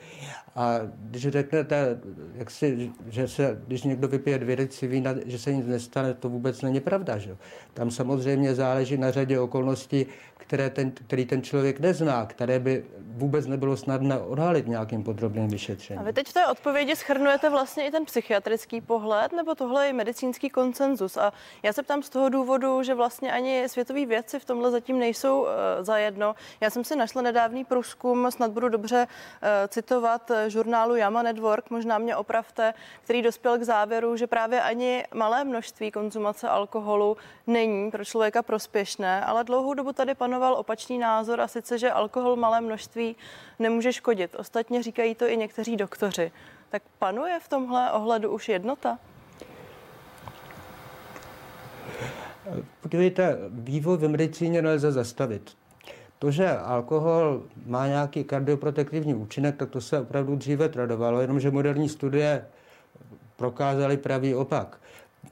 A 0.55 0.79
když 0.97 1.27
řeknete, 1.27 1.99
jak 2.35 2.51
si, 2.51 2.91
že 3.09 3.27
se, 3.27 3.61
když 3.67 3.83
někdo 3.83 4.07
vypije 4.07 4.39
dvě 4.39 4.55
deci 4.55 4.87
vína, 4.87 5.15
že 5.25 5.39
se 5.39 5.53
nic 5.53 5.67
nestane, 5.67 6.13
to 6.13 6.29
vůbec 6.29 6.61
není 6.61 6.79
pravda. 6.79 7.17
Že? 7.17 7.37
Tam 7.73 7.91
samozřejmě 7.91 8.55
záleží 8.55 8.97
na 8.97 9.11
řadě 9.11 9.39
okolností, 9.39 10.05
které 10.37 10.69
ten, 10.69 10.91
který 10.91 11.25
ten 11.25 11.41
člověk 11.41 11.79
nezná, 11.79 12.25
které 12.25 12.59
by 12.59 12.85
vůbec 12.99 13.47
nebylo 13.47 13.77
snadné 13.77 14.19
odhalit 14.19 14.67
nějakým 14.67 15.03
podrobným 15.03 15.47
vyšetřením. 15.47 16.01
A 16.01 16.03
vy 16.03 16.13
teď 16.13 16.27
v 16.27 16.33
té 16.33 16.47
odpovědi 16.47 16.95
schrnujete 16.95 17.49
vlastně 17.49 17.87
i 17.87 17.91
ten 17.91 18.05
psychiatrický 18.05 18.81
pohled, 18.81 19.31
nebo 19.31 19.55
tohle 19.55 19.87
je 19.87 19.93
medicínský 19.93 20.49
koncenzus? 20.49 21.17
A 21.17 21.33
já 21.63 21.73
se 21.73 21.83
ptám 21.83 22.03
z 22.03 22.09
toho 22.09 22.29
důvodu, 22.29 22.83
že 22.83 22.95
vlastně 22.95 23.31
ani 23.31 23.69
světoví 23.69 24.05
vědci 24.05 24.39
v 24.39 24.45
tomhle 24.45 24.71
zatím 24.71 24.99
nejsou 24.99 25.41
uh, 25.41 25.47
zajedno. 25.81 26.35
Já 26.61 26.69
jsem 26.69 26.83
si 26.83 26.95
našla 26.95 27.21
nedávný 27.21 27.65
průzkum, 27.65 28.31
snad 28.31 28.51
budu 28.51 28.69
dobře 28.69 29.07
uh, 29.07 29.47
citovat, 29.67 30.00
eh, 30.31 30.49
žurnálu 30.49 30.95
Yama 30.95 31.21
Network, 31.21 31.69
možná 31.69 31.97
mě 31.97 32.15
opravte, 32.15 32.73
který 33.03 33.21
dospěl 33.21 33.57
k 33.57 33.63
závěru, 33.63 34.17
že 34.17 34.27
právě 34.27 34.61
ani 34.61 35.03
malé 35.13 35.43
množství 35.43 35.91
konzumace 35.91 36.49
alkoholu 36.49 37.17
není 37.47 37.91
pro 37.91 38.05
člověka 38.05 38.43
prospěšné, 38.43 39.25
ale 39.25 39.43
dlouhou 39.43 39.73
dobu 39.73 39.93
tady 39.93 40.15
panoval 40.15 40.53
opačný 40.53 40.97
názor 40.97 41.41
a 41.41 41.47
sice, 41.47 41.77
že 41.77 41.91
alkohol 41.91 42.35
malé 42.35 42.61
množství 42.61 43.15
nemůže 43.59 43.93
škodit. 43.93 44.35
Ostatně 44.35 44.83
říkají 44.83 45.15
to 45.15 45.27
i 45.27 45.37
někteří 45.37 45.77
doktoři. 45.77 46.31
Tak 46.69 46.83
panuje 46.99 47.39
v 47.39 47.47
tomhle 47.47 47.91
ohledu 47.91 48.31
už 48.31 48.49
jednota? 48.49 48.99
Podívejte, 52.81 53.37
vývoj 53.49 53.97
v 53.97 54.09
medicíně 54.09 54.61
nelze 54.61 54.91
zastavit. 54.91 55.57
To, 56.21 56.31
že 56.31 56.57
alkohol 56.57 57.43
má 57.65 57.87
nějaký 57.87 58.23
kardioprotektivní 58.23 59.13
účinek, 59.13 59.55
tak 59.55 59.69
to 59.69 59.81
se 59.81 59.99
opravdu 59.99 60.35
dříve 60.35 60.69
tradovalo, 60.69 61.21
jenomže 61.21 61.51
moderní 61.51 61.89
studie 61.89 62.45
prokázaly 63.35 63.97
pravý 63.97 64.35
opak. 64.35 64.77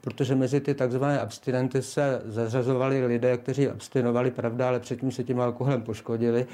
Protože 0.00 0.34
mezi 0.34 0.60
ty 0.60 0.74
takzvané 0.74 1.20
abstinenty 1.20 1.82
se 1.82 2.22
zařazovali 2.24 3.06
lidé, 3.06 3.36
kteří 3.36 3.68
abstinovali, 3.68 4.30
pravda, 4.30 4.68
ale 4.68 4.80
předtím 4.80 5.12
se 5.12 5.24
tím 5.24 5.40
alkoholem 5.40 5.82
poškodili, 5.82 6.46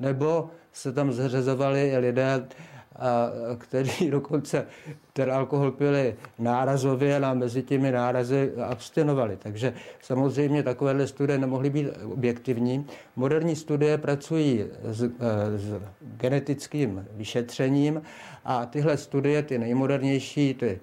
nebo 0.00 0.50
se 0.72 0.92
tam 0.92 1.12
zařazovali 1.12 1.98
lidé, 1.98 2.46
a 3.00 3.30
kteří 3.58 4.10
dokonce 4.10 4.66
ten 5.12 5.32
alkohol 5.32 5.70
pili 5.70 6.14
nárazově 6.38 7.16
a 7.16 7.34
mezi 7.34 7.62
těmi 7.62 7.92
nárazy 7.92 8.52
abstinovali. 8.64 9.36
Takže 9.36 9.74
samozřejmě 10.02 10.62
takovéhle 10.62 11.06
studie 11.06 11.38
nemohly 11.38 11.70
být 11.70 11.86
objektivní. 12.04 12.86
Moderní 13.16 13.56
studie 13.56 13.98
pracují 13.98 14.64
s, 14.84 15.02
e, 15.02 15.10
s 15.58 15.80
genetickým 16.00 17.06
vyšetřením 17.12 18.02
a 18.44 18.66
tyhle 18.66 18.96
studie, 18.96 19.42
ty 19.42 19.58
nejmodernější, 19.58 20.54
ty 20.54 20.80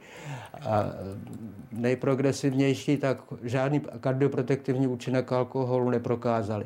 nejprogresivnější, 1.71 2.97
tak 2.97 3.17
žádný 3.43 3.81
kardioprotektivní 3.99 4.87
účinek 4.87 5.31
alkoholu 5.31 5.89
neprokázali. 5.89 6.65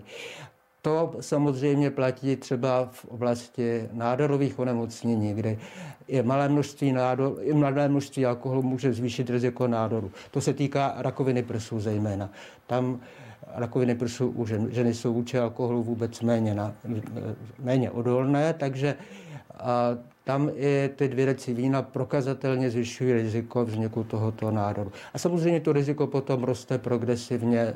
To 0.81 1.15
samozřejmě 1.19 1.91
platí 1.91 2.35
třeba 2.35 2.89
v 2.91 3.05
oblasti 3.05 3.89
nádorových 3.93 4.59
onemocnění, 4.59 5.33
kde 5.33 5.57
je 6.07 6.23
malé 6.23 6.49
množství, 6.49 6.91
nádor, 6.91 7.37
i 7.41 7.53
malé 7.53 7.87
množství 7.89 8.25
alkoholu 8.25 8.61
může 8.61 8.93
zvýšit 8.93 9.29
riziko 9.29 9.67
nádoru. 9.67 10.11
To 10.31 10.41
se 10.41 10.53
týká 10.53 10.93
rakoviny 10.97 11.43
prsů 11.43 11.79
zejména. 11.79 12.29
Tam 12.67 12.99
rakoviny 13.55 13.95
prsů 13.95 14.27
u 14.27 14.45
žen, 14.45 14.67
ženy 14.71 14.93
jsou 14.93 15.13
vůči 15.13 15.39
alkoholu 15.39 15.83
vůbec 15.83 16.21
méně, 16.21 16.53
na, 16.53 16.73
méně 17.59 17.91
odolné, 17.91 18.53
takže 18.53 18.95
a 19.59 19.97
tam 20.23 20.49
i 20.55 20.89
ty 20.95 21.07
dvě 21.07 21.25
deci 21.25 21.53
vína 21.53 21.81
prokazatelně 21.81 22.69
zvyšují 22.69 23.13
riziko 23.13 23.65
vzniku 23.65 24.03
tohoto 24.03 24.51
nádoru. 24.51 24.91
A 25.13 25.17
samozřejmě 25.17 25.59
to 25.59 25.73
riziko 25.73 26.07
potom 26.07 26.43
roste 26.43 26.77
progresivně 26.77 27.73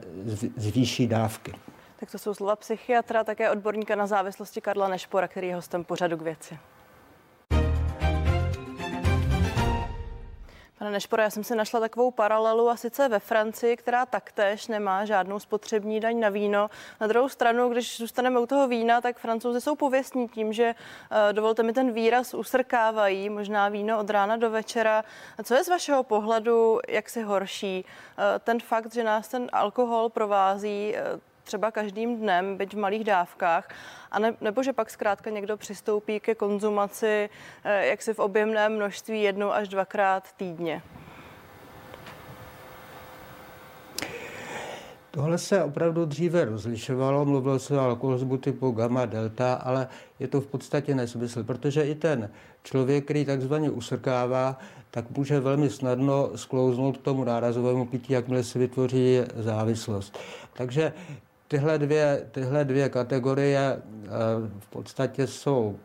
z 0.57 0.67
výšší 0.71 1.07
dávky. 1.07 1.51
Tak 1.99 2.11
to 2.11 2.17
jsou 2.17 2.33
slova 2.33 2.55
psychiatra, 2.55 3.23
také 3.23 3.51
odborníka 3.51 3.95
na 3.95 4.07
závislosti 4.07 4.61
Karla 4.61 4.87
Nešpora, 4.87 5.27
který 5.27 5.47
je 5.47 5.55
hostem 5.55 5.83
pořadu 5.83 6.17
k 6.17 6.21
věci. 6.21 6.59
Pane 10.79 10.91
Nešpora, 10.91 11.23
já 11.23 11.29
jsem 11.29 11.43
si 11.43 11.55
našla 11.55 11.79
takovou 11.79 12.11
paralelu 12.11 12.69
a 12.69 12.77
sice 12.77 13.09
ve 13.09 13.19
Francii, 13.19 13.77
která 13.77 14.05
taktéž 14.05 14.67
nemá 14.67 15.05
žádnou 15.05 15.39
spotřební 15.39 15.99
daň 15.99 16.19
na 16.19 16.29
víno. 16.29 16.69
Na 17.01 17.07
druhou 17.07 17.29
stranu, 17.29 17.69
když 17.69 17.97
zůstaneme 17.97 18.39
u 18.39 18.45
toho 18.45 18.67
vína, 18.67 19.01
tak 19.01 19.17
francouzi 19.17 19.61
jsou 19.61 19.75
pověstní 19.75 20.27
tím, 20.27 20.53
že 20.53 20.75
eh, 21.11 21.33
dovolte 21.33 21.63
mi 21.63 21.73
ten 21.73 21.91
výraz 21.91 22.33
usrkávají 22.33 23.29
možná 23.29 23.69
víno 23.69 23.99
od 23.99 24.09
rána 24.09 24.37
do 24.37 24.49
večera. 24.49 25.03
Co 25.43 25.55
je 25.55 25.63
z 25.63 25.69
vašeho 25.69 26.03
pohledu, 26.03 26.79
jak 26.87 27.09
si 27.09 27.21
horší? 27.21 27.85
Eh, 27.85 28.39
ten 28.39 28.59
fakt, 28.59 28.93
že 28.93 29.03
nás 29.03 29.27
ten 29.27 29.49
alkohol 29.53 30.09
provází 30.09 30.95
třeba 31.45 31.71
každým 31.71 32.17
dnem, 32.17 32.57
byť 32.57 32.73
v 32.73 32.77
malých 32.77 33.03
dávkách, 33.03 33.69
a 34.11 34.19
ne, 34.19 34.33
nebo 34.41 34.63
že 34.63 34.73
pak 34.73 34.89
zkrátka 34.89 35.29
někdo 35.29 35.57
přistoupí 35.57 36.19
ke 36.19 36.35
konzumaci 36.35 37.29
eh, 37.63 37.85
jaksi 37.87 38.13
v 38.13 38.19
objemném 38.19 38.75
množství 38.75 39.21
jednou 39.21 39.51
až 39.51 39.67
dvakrát 39.67 40.33
týdně. 40.33 40.81
Tohle 45.15 45.37
se 45.37 45.63
opravdu 45.63 46.05
dříve 46.05 46.45
rozlišovalo, 46.45 47.25
mluvilo 47.25 47.59
se 47.59 47.77
o 47.77 47.79
alkoholismu 47.79 48.37
typu 48.37 48.71
gamma, 48.71 49.05
delta, 49.05 49.53
ale 49.53 49.87
je 50.19 50.27
to 50.27 50.41
v 50.41 50.47
podstatě 50.47 50.95
nesmysl, 50.95 51.43
protože 51.43 51.83
i 51.83 51.95
ten 51.95 52.29
člověk, 52.63 53.03
který 53.03 53.25
takzvaně 53.25 53.69
usrkává, 53.69 54.59
tak 54.91 55.17
může 55.17 55.39
velmi 55.39 55.69
snadno 55.69 56.29
sklouznout 56.35 56.97
k 56.97 57.01
tomu 57.01 57.23
nárazovému 57.23 57.85
pití, 57.85 58.13
jakmile 58.13 58.43
se 58.43 58.59
vytvoří 58.59 59.19
závislost. 59.35 60.19
Takže 60.53 60.93
tyhle 61.47 61.77
dvě, 61.77 62.27
tyhle 62.31 62.65
dvě 62.65 62.89
kategorie 62.89 63.59
eh, 63.61 64.09
v 64.59 64.67
podstatě 64.67 65.27
jsou 65.27 65.79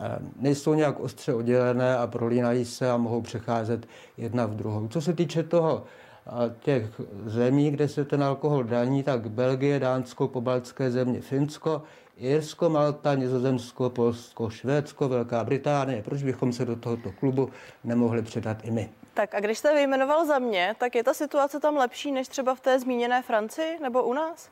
eh, 0.00 0.18
nejsou 0.36 0.74
nějak 0.74 1.00
ostře 1.00 1.34
oddělené 1.34 1.98
a 1.98 2.06
prolínají 2.06 2.64
se 2.64 2.90
a 2.90 2.96
mohou 2.96 3.20
přecházet 3.20 3.86
jedna 4.16 4.46
v 4.46 4.54
druhou. 4.54 4.88
Co 4.88 5.00
se 5.00 5.12
týče 5.12 5.42
toho, 5.42 5.84
eh, 6.26 6.30
těch 6.60 7.00
zemí, 7.24 7.70
kde 7.70 7.88
se 7.88 8.04
ten 8.04 8.22
alkohol 8.22 8.64
daní, 8.64 9.02
tak 9.02 9.30
Belgie, 9.30 9.78
Dánsko, 9.78 10.28
pobaltské 10.28 10.90
země, 10.90 11.20
Finsko, 11.20 11.82
Irsko, 12.16 12.70
Malta, 12.70 13.14
Nizozemsko, 13.14 13.90
Polsko, 13.90 14.50
Švédsko, 14.50 15.08
Velká 15.08 15.44
Británie. 15.44 16.02
Proč 16.02 16.22
bychom 16.22 16.52
se 16.52 16.64
do 16.64 16.76
tohoto 16.76 17.12
klubu 17.12 17.50
nemohli 17.84 18.22
předat 18.22 18.56
i 18.64 18.70
my? 18.70 18.90
Tak 19.14 19.34
a 19.34 19.40
když 19.40 19.58
jste 19.58 19.74
vyjmenoval 19.74 20.26
za 20.26 20.38
mě, 20.38 20.74
tak 20.78 20.94
je 20.94 21.04
ta 21.04 21.14
situace 21.14 21.60
tam 21.60 21.76
lepší 21.76 22.12
než 22.12 22.28
třeba 22.28 22.54
v 22.54 22.60
té 22.60 22.80
zmíněné 22.80 23.22
Francii 23.22 23.78
nebo 23.82 24.02
u 24.02 24.12
nás? 24.12 24.50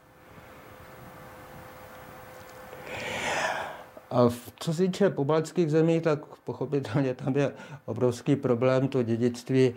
A 4.11 4.29
co 4.61 4.75
se 4.75 4.83
týče 4.83 5.11
pobaltských 5.11 5.71
zemí, 5.71 6.01
tak 6.01 6.27
pochopitelně 6.27 7.15
tam 7.15 7.37
je 7.37 7.53
obrovský 7.85 8.37
problém 8.37 8.89
to 8.89 9.03
dědictví 9.03 9.75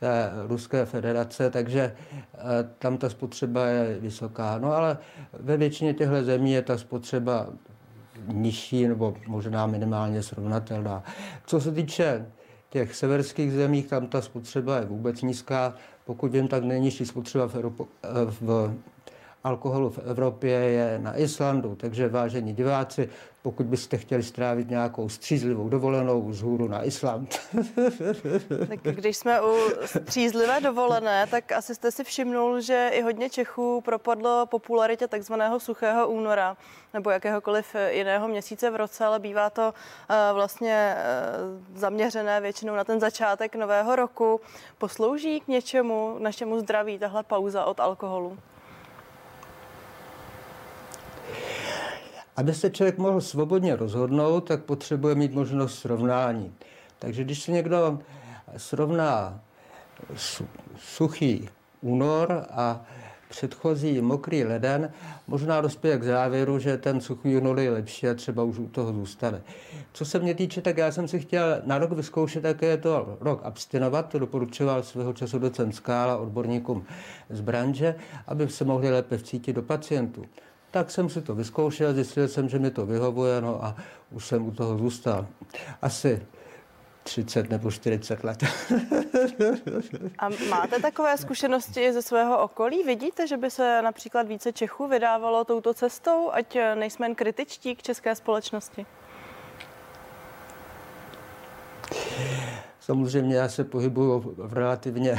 té 0.00 0.30
Ruské 0.46 0.86
federace, 0.86 1.50
takže 1.50 1.96
eh, 2.34 2.38
tam 2.78 2.98
ta 2.98 3.10
spotřeba 3.10 3.66
je 3.66 3.98
vysoká. 4.00 4.58
No 4.58 4.72
ale 4.72 4.98
ve 5.32 5.56
většině 5.56 5.94
těchto 5.94 6.24
zemí 6.24 6.52
je 6.52 6.62
ta 6.62 6.78
spotřeba 6.78 7.46
nižší 8.26 8.88
nebo 8.88 9.14
možná 9.26 9.66
minimálně 9.66 10.22
srovnatelná. 10.22 11.02
Co 11.46 11.60
se 11.60 11.72
týče 11.72 12.26
těch 12.70 12.94
severských 12.94 13.52
zemích, 13.52 13.86
tam 13.86 14.06
ta 14.06 14.22
spotřeba 14.22 14.76
je 14.76 14.84
vůbec 14.84 15.22
nízká. 15.22 15.74
Pokud 16.04 16.32
vím, 16.32 16.48
tak 16.48 16.64
nejnižší 16.64 17.06
spotřeba 17.06 17.48
v, 17.48 17.56
eh, 17.56 18.08
v 18.40 18.74
alkoholu 19.44 19.90
v 19.90 19.98
Evropě 19.98 20.52
je 20.52 20.98
na 20.98 21.18
Islandu, 21.18 21.74
takže 21.74 22.08
vážení 22.08 22.52
diváci, 22.52 23.08
pokud 23.42 23.66
byste 23.66 23.98
chtěli 23.98 24.22
strávit 24.22 24.70
nějakou 24.70 25.08
střízlivou 25.08 25.68
dovolenou 25.68 26.32
z 26.32 26.42
hůru 26.42 26.68
na 26.68 26.84
Island. 26.84 27.40
Tak 28.68 28.80
když 28.82 29.16
jsme 29.16 29.40
u 29.40 29.54
střízlivé 29.84 30.60
dovolené, 30.60 31.26
tak 31.26 31.52
asi 31.52 31.74
jste 31.74 31.90
si 31.90 32.04
všimnul, 32.04 32.60
že 32.60 32.90
i 32.92 33.02
hodně 33.02 33.30
Čechů 33.30 33.80
propadlo 33.80 34.46
popularitě 34.46 35.08
takzvaného 35.08 35.60
suchého 35.60 36.08
února 36.08 36.56
nebo 36.94 37.10
jakéhokoliv 37.10 37.76
jiného 37.88 38.28
měsíce 38.28 38.70
v 38.70 38.76
roce, 38.76 39.04
ale 39.04 39.18
bývá 39.18 39.50
to 39.50 39.74
eh, 40.10 40.32
vlastně 40.32 40.94
eh, 40.96 40.98
zaměřené 41.74 42.40
většinou 42.40 42.74
na 42.74 42.84
ten 42.84 43.00
začátek 43.00 43.56
nového 43.56 43.96
roku. 43.96 44.40
Poslouží 44.78 45.40
k 45.40 45.48
něčemu, 45.48 46.16
našemu 46.18 46.58
zdraví 46.58 46.98
tahle 46.98 47.22
pauza 47.22 47.64
od 47.64 47.80
alkoholu? 47.80 48.38
Aby 52.36 52.54
se 52.54 52.70
člověk 52.70 52.98
mohl 52.98 53.20
svobodně 53.20 53.76
rozhodnout, 53.76 54.40
tak 54.40 54.62
potřebuje 54.62 55.14
mít 55.14 55.32
možnost 55.32 55.78
srovnání. 55.78 56.52
Takže 56.98 57.24
když 57.24 57.42
se 57.42 57.52
někdo 57.52 57.98
srovná 58.56 59.40
suchý 60.76 61.48
únor 61.80 62.44
a 62.50 62.84
předchozí 63.28 64.00
mokrý 64.00 64.44
leden, 64.44 64.92
možná 65.26 65.60
dospěje 65.60 65.98
k 65.98 66.04
závěru, 66.04 66.58
že 66.58 66.78
ten 66.78 67.00
suchý 67.00 67.36
únor 67.36 67.60
je 67.60 67.70
lepší 67.70 68.08
a 68.08 68.14
třeba 68.14 68.42
už 68.42 68.58
u 68.58 68.68
toho 68.68 68.92
zůstane. 68.92 69.42
Co 69.92 70.04
se 70.04 70.18
mě 70.18 70.34
týče, 70.34 70.60
tak 70.60 70.76
já 70.78 70.92
jsem 70.92 71.08
si 71.08 71.20
chtěl 71.20 71.62
na 71.64 71.78
rok 71.78 71.92
vyzkoušet, 71.92 72.42
také 72.42 72.66
je 72.66 72.76
to 72.76 73.16
rok 73.20 73.40
abstinovat, 73.44 74.08
to 74.08 74.18
doporučoval 74.18 74.82
svého 74.82 75.12
času 75.12 75.38
docent 75.38 75.72
Skála 75.72 76.16
odborníkům 76.16 76.84
z 77.30 77.40
branže, 77.40 77.94
aby 78.26 78.48
se 78.48 78.64
mohli 78.64 78.90
lépe 78.90 79.18
vcítit 79.18 79.56
do 79.56 79.62
pacientů. 79.62 80.24
Tak 80.72 80.90
jsem 80.90 81.08
si 81.08 81.22
to 81.22 81.34
vyzkoušel, 81.34 81.94
zjistil 81.94 82.28
jsem, 82.28 82.48
že 82.48 82.58
mi 82.58 82.70
to 82.70 82.86
vyhovuje, 82.86 83.40
no 83.40 83.64
a 83.64 83.76
už 84.10 84.26
jsem 84.26 84.48
u 84.48 84.50
toho 84.50 84.78
zůstal. 84.78 85.26
Asi 85.82 86.26
30 87.02 87.50
nebo 87.50 87.70
40 87.70 88.24
let. 88.24 88.44
A 90.18 90.28
máte 90.48 90.80
takové 90.80 91.18
zkušenosti 91.18 91.92
ze 91.92 92.02
svého 92.02 92.42
okolí? 92.42 92.82
Vidíte, 92.82 93.26
že 93.26 93.36
by 93.36 93.50
se 93.50 93.82
například 93.82 94.28
více 94.28 94.52
Čechů 94.52 94.88
vydávalo 94.88 95.44
touto 95.44 95.74
cestou, 95.74 96.30
ať 96.32 96.56
nejsme 96.74 97.06
jen 97.06 97.14
kritičtí 97.14 97.76
k 97.76 97.82
české 97.82 98.14
společnosti? 98.14 98.86
Samozřejmě 102.80 103.36
já 103.36 103.48
se 103.48 103.64
pohybuju 103.64 104.34
v 104.36 104.52
relativně 104.52 105.18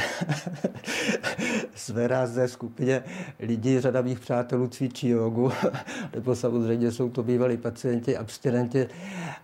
svérázné 1.76 2.48
skupině 2.48 3.04
lidí. 3.40 3.80
Řada 3.80 4.02
mých 4.02 4.20
přátelů 4.20 4.68
cvičí 4.68 5.10
jogu, 5.10 5.52
nebo 6.16 6.36
samozřejmě 6.36 6.92
jsou 6.92 7.10
to 7.10 7.24
bývalí 7.24 7.58
pacienti, 7.58 8.18
abstinenti, 8.18 8.88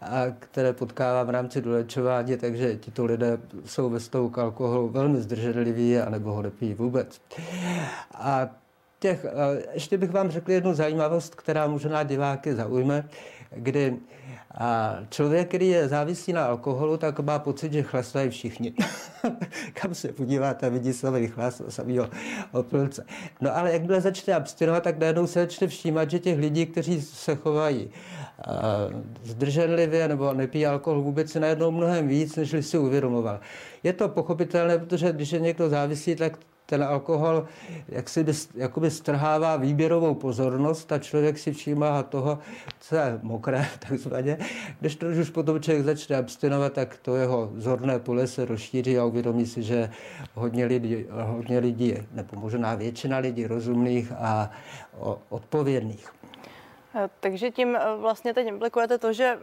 a 0.02 0.24
které 0.40 0.74
potkávám 0.74 1.28
v 1.28 1.30
rámci 1.30 1.62
dolečování, 1.62 2.38
takže 2.38 2.76
tito 2.76 3.06
lidé 3.06 3.38
jsou 3.66 3.90
ve 3.90 4.00
stavu 4.00 4.30
k 4.30 4.38
alkoholu 4.38 4.90
velmi 4.90 5.22
zdrženliví, 5.22 5.98
anebo 5.98 6.32
ho 6.32 6.42
nepijí 6.42 6.74
vůbec. 6.74 7.22
A 8.14 8.50
těch, 9.00 9.26
ještě 9.74 9.98
bych 9.98 10.12
vám 10.12 10.30
řekl 10.30 10.52
jednu 10.52 10.74
zajímavost, 10.74 11.36
která 11.36 11.68
možná 11.68 12.04
diváky 12.04 12.56
zaujme, 12.56 13.10
kdy 13.56 13.98
a 14.58 14.98
člověk, 15.10 15.48
který 15.48 15.68
je 15.68 15.88
závislý 15.88 16.34
na 16.34 16.46
alkoholu, 16.46 16.98
tak 16.98 17.20
má 17.20 17.40
pocit, 17.40 17.74
že 17.74 17.84
chlastají 17.84 18.30
všichni. 18.30 18.74
Kam 19.74 19.96
se 19.96 20.08
podíváte, 20.08 20.70
vidí 20.70 20.94
samý 20.94 21.28
chlas 21.28 21.62
samého 21.70 22.10
opilce. 22.52 23.06
No 23.42 23.58
ale 23.58 23.74
jakmile 23.74 24.02
začne 24.02 24.34
abstinovat, 24.34 24.84
tak 24.84 25.00
najednou 25.00 25.28
se 25.28 25.40
začne 25.40 25.68
všímat, 25.68 26.12
že 26.12 26.20
těch 26.20 26.40
lidí, 26.40 26.66
kteří 26.66 27.02
se 27.02 27.36
chovají 27.36 27.90
zdrženlivě 29.24 30.08
nebo 30.08 30.34
nepíjí 30.34 30.66
alkohol 30.66 31.02
vůbec 31.02 31.36
je 31.36 31.42
najednou 31.42 31.72
mnohem 31.72 32.08
víc, 32.08 32.36
než 32.36 32.56
si 32.66 32.78
uvědomoval. 32.78 33.40
Je 33.84 33.94
to 33.94 34.10
pochopitelné, 34.10 34.78
protože 34.78 35.12
když 35.12 35.32
je 35.32 35.40
někdo 35.40 35.70
závislý, 35.70 36.16
tak 36.16 36.38
ten 36.70 36.84
alkohol 36.84 37.48
jak 37.88 38.10
si 38.10 38.26
jakoby 38.56 38.92
strhává 38.92 39.58
výběrovou 39.58 40.14
pozornost 40.16 40.92
a 40.92 41.00
člověk 41.00 41.38
si 41.38 41.52
všímá 41.52 42.04
toho, 42.04 42.40
co 42.80 42.96
je 42.96 43.20
mokré, 43.22 43.68
takzvaně. 43.90 44.38
Když 44.80 44.96
to 44.96 45.06
už 45.22 45.30
potom 45.30 45.62
člověk 45.62 45.86
začne 45.86 46.18
abstinovat, 46.18 46.74
tak 46.74 46.98
to 47.02 47.16
jeho 47.16 47.52
zorné 47.56 48.00
pole 48.00 48.28
se 48.28 48.46
rozšíří 48.46 48.98
a 48.98 49.06
uvědomí 49.06 49.46
si, 49.46 49.64
že 49.64 49.90
hodně 50.34 50.66
lidí, 50.66 51.06
hodně 51.12 51.60
lidí 51.60 51.94
nebo 52.12 52.40
možná 52.40 52.76
většina 52.76 53.18
lidí 53.18 53.48
rozumných 53.48 54.12
a 54.12 54.52
odpovědných. 55.30 56.10
Eh, 56.96 57.10
takže 57.20 57.52
tím 57.52 57.76
eh, 57.76 57.80
vlastně 57.98 58.34
teď 58.34 58.48
implikujete 58.48 58.98
to, 58.98 59.14
že 59.14 59.38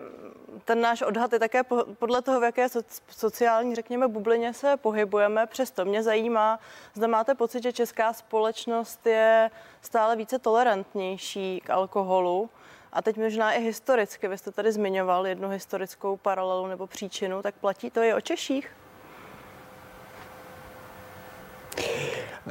ten 0.65 0.81
náš 0.81 1.03
odhad 1.03 1.33
je 1.33 1.39
také 1.39 1.63
podle 1.99 2.23
toho, 2.23 2.41
v 2.41 2.45
jaké 2.45 2.69
sociální, 3.11 3.75
řekněme, 3.75 4.09
bublině 4.09 4.55
se 4.55 4.77
pohybujeme. 4.77 5.47
Přesto 5.47 5.85
mě 5.85 6.03
zajímá, 6.03 6.59
zda 6.95 7.07
máte 7.07 7.35
pocit, 7.35 7.63
že 7.63 7.73
česká 7.73 8.13
společnost 8.13 9.07
je 9.07 9.51
stále 9.83 10.17
více 10.17 10.39
tolerantnější 10.39 11.61
k 11.61 11.71
alkoholu. 11.71 12.51
A 12.93 13.03
teď 13.03 13.17
možná 13.17 13.53
i 13.53 13.63
historicky, 13.63 14.29
vy 14.29 14.39
jste 14.39 14.53
tady 14.53 14.73
zmiňoval 14.73 15.27
jednu 15.27 15.49
historickou 15.49 16.17
paralelu 16.17 16.67
nebo 16.67 16.87
příčinu, 16.87 17.43
tak 17.43 17.55
platí 17.55 17.91
to 17.91 18.03
i 18.03 18.15
o 18.15 18.21
Češích? 18.21 18.86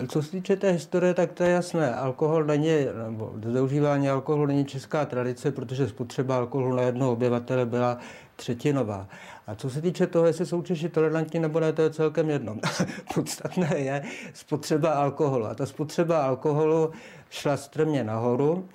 Co 0.08 0.24
se 0.24 0.32
týče 0.32 0.56
té 0.56 0.72
historie, 0.72 1.14
tak 1.14 1.32
to 1.32 1.44
je 1.44 1.50
jasné. 1.50 1.96
Alkohol 1.96 2.44
není, 2.44 2.70
nebo 3.06 3.34
zneužívání 3.44 4.10
alkoholu 4.10 4.46
není 4.46 4.66
česká 4.66 5.06
tradice, 5.06 5.52
protože 5.52 5.88
spotřeba 5.88 6.38
alkoholu 6.38 6.76
na 6.76 6.82
jednoho 6.82 7.12
obyvatele 7.12 7.66
byla 7.66 7.98
třetinová. 8.36 9.08
A 9.48 9.56
co 9.56 9.70
se 9.70 9.82
týče 9.82 10.08
toho, 10.08 10.26
jestli 10.26 10.46
jsou 10.46 10.62
Češi 10.62 10.90
tolerantní 10.90 11.40
nebo 11.40 11.60
ne, 11.60 11.74
to 11.74 11.82
je 11.82 11.90
celkem 11.90 12.30
jedno. 12.30 12.58
Podstatné 13.16 13.78
je 13.78 14.04
spotřeba 14.34 14.94
alkoholu. 14.94 15.46
A 15.46 15.56
ta 15.56 15.66
spotřeba 15.66 16.26
alkoholu 16.26 16.92
šla 17.30 17.58
strmě 17.58 18.04
nahoru 18.04 18.70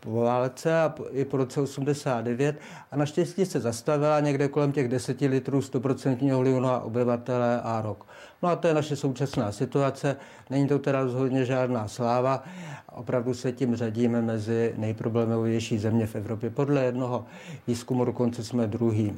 po 0.00 0.20
válce 0.20 0.80
a 0.80 0.94
i 1.10 1.24
po 1.24 1.36
roce 1.36 1.60
89 1.60 2.56
a 2.90 2.96
naštěstí 2.96 3.46
se 3.46 3.60
zastavila 3.60 4.20
někde 4.20 4.48
kolem 4.48 4.72
těch 4.72 4.88
10 4.88 5.20
litrů 5.20 5.60
100% 5.60 6.36
vlivu 6.38 6.60
na 6.60 6.80
obyvatele 6.80 7.60
a 7.60 7.82
rok. 7.82 8.06
No 8.42 8.48
a 8.48 8.56
to 8.56 8.68
je 8.68 8.74
naše 8.74 8.96
současná 8.96 9.52
situace. 9.52 10.16
Není 10.50 10.68
to 10.68 10.78
teda 10.78 11.02
rozhodně 11.02 11.44
žádná 11.44 11.88
sláva. 11.88 12.44
Opravdu 12.92 13.34
se 13.34 13.52
tím 13.52 13.76
řadíme 13.76 14.22
mezi 14.22 14.74
nejproblémovější 14.76 15.78
země 15.78 16.06
v 16.06 16.14
Evropě. 16.14 16.50
Podle 16.50 16.84
jednoho 16.84 17.24
výzkumu 17.66 18.04
dokonce 18.04 18.44
jsme 18.44 18.66
druhý. 18.66 19.16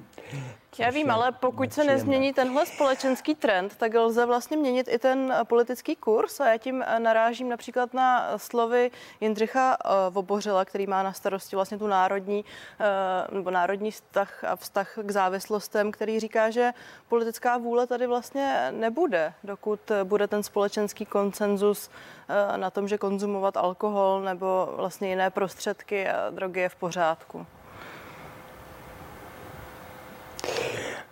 Já 0.78 0.90
vím, 0.90 1.10
ale 1.10 1.32
pokud 1.32 1.72
se 1.72 1.84
nezmění 1.84 2.32
tenhle 2.32 2.66
společenský 2.66 3.34
trend, 3.34 3.76
tak 3.76 3.94
lze 3.94 4.26
vlastně 4.26 4.56
měnit 4.56 4.88
i 4.90 4.98
ten 4.98 5.34
politický 5.44 5.96
kurz. 5.96 6.40
A 6.40 6.48
já 6.48 6.58
tím 6.58 6.84
narážím 6.98 7.48
například 7.48 7.94
na 7.94 8.38
slovy 8.38 8.90
Jindřicha 9.20 9.76
eh, 9.84 9.88
Vobořila, 10.10 10.64
který 10.64 10.86
má 10.86 11.02
na 11.02 11.12
starosti 11.12 11.56
vlastně 11.56 11.78
tu 11.78 11.86
národní, 11.86 12.44
eh, 12.80 13.34
nebo 13.34 13.50
národní 13.50 13.90
vztah 13.90 14.44
a 14.44 14.56
vztah 14.56 14.98
k 15.02 15.10
závislostem, 15.10 15.92
který 15.92 16.20
říká, 16.20 16.50
že 16.50 16.72
politická 17.08 17.58
vůle 17.58 17.86
tady 17.86 18.06
vlastně 18.06 18.68
nebude, 18.70 19.34
dokud 19.44 19.80
bude 20.04 20.26
ten 20.28 20.42
společenský 20.42 21.06
konsenzus 21.06 21.90
eh, 22.28 22.58
na 22.58 22.70
tom, 22.70 22.88
že 22.88 22.98
konzumovat 22.98 23.56
alkohol 23.56 24.22
nebo 24.22 24.72
vlastně 24.76 25.08
jiné 25.08 25.30
prostředky 25.30 26.08
a 26.08 26.30
drogy 26.30 26.60
je 26.60 26.68
v 26.68 26.76
pořádku. 26.76 27.46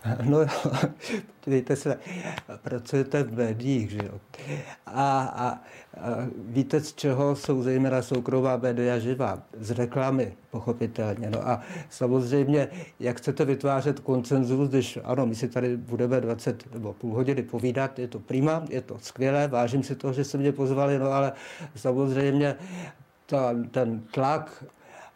No, 0.23 0.39
podívejte 1.45 1.77
se, 1.77 1.99
pracujete 2.63 3.23
v 3.23 3.37
médiích, 3.37 3.91
že 3.91 3.99
jo? 3.99 4.21
A, 4.87 5.21
a, 5.21 5.49
a 5.49 5.61
víte, 6.39 6.81
z 6.81 6.95
čeho 6.95 7.37
jsou 7.37 7.63
zejména 7.63 8.03
soukromá 8.03 8.57
média 8.57 8.99
živá? 8.99 9.43
Z 9.59 9.71
reklamy, 9.71 10.33
pochopitelně. 10.51 11.31
No 11.31 11.49
a 11.49 11.61
samozřejmě, 11.91 12.69
jak 13.01 13.19
chcete 13.19 13.45
vytvářet 13.45 14.01
koncenzus, 14.01 14.69
když 14.69 14.99
ano, 15.05 15.27
my 15.27 15.35
si 15.35 15.49
tady 15.49 15.77
budeme 15.77 16.21
20 16.21 16.75
nebo 16.75 16.93
půl 16.93 17.15
hodiny 17.15 17.43
povídat, 17.43 17.99
je 17.99 18.09
to 18.09 18.19
prima, 18.19 18.65
je 18.69 18.81
to 18.81 18.99
skvělé, 18.99 19.49
vážím 19.49 19.83
si 19.83 19.95
toho, 19.95 20.13
že 20.13 20.25
se 20.25 20.39
mě 20.39 20.53
pozvali, 20.53 20.99
no 20.99 21.13
ale 21.13 21.33
samozřejmě 21.77 22.57
ta, 23.27 23.55
ten 23.71 24.01
tlak 24.01 24.65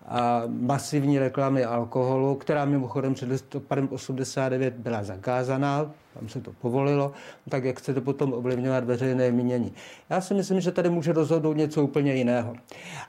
a 0.06 0.42
masivní 0.46 1.18
reklamy 1.18 1.64
alkoholu, 1.64 2.34
která 2.34 2.64
mimochodem 2.64 3.14
před 3.14 3.28
listopadem 3.28 3.88
89 3.92 4.74
byla 4.74 5.04
zakázaná, 5.04 5.90
tam 6.18 6.28
se 6.28 6.40
to 6.40 6.52
povolilo, 6.52 7.12
tak 7.48 7.64
jak 7.64 7.78
chcete 7.78 8.00
potom 8.00 8.32
ovlivňovat 8.32 8.84
veřejné 8.84 9.30
mínění. 9.30 9.72
Já 10.10 10.20
si 10.20 10.34
myslím, 10.34 10.60
že 10.60 10.72
tady 10.72 10.90
může 10.90 11.12
rozhodnout 11.12 11.56
něco 11.56 11.82
úplně 11.82 12.14
jiného. 12.14 12.54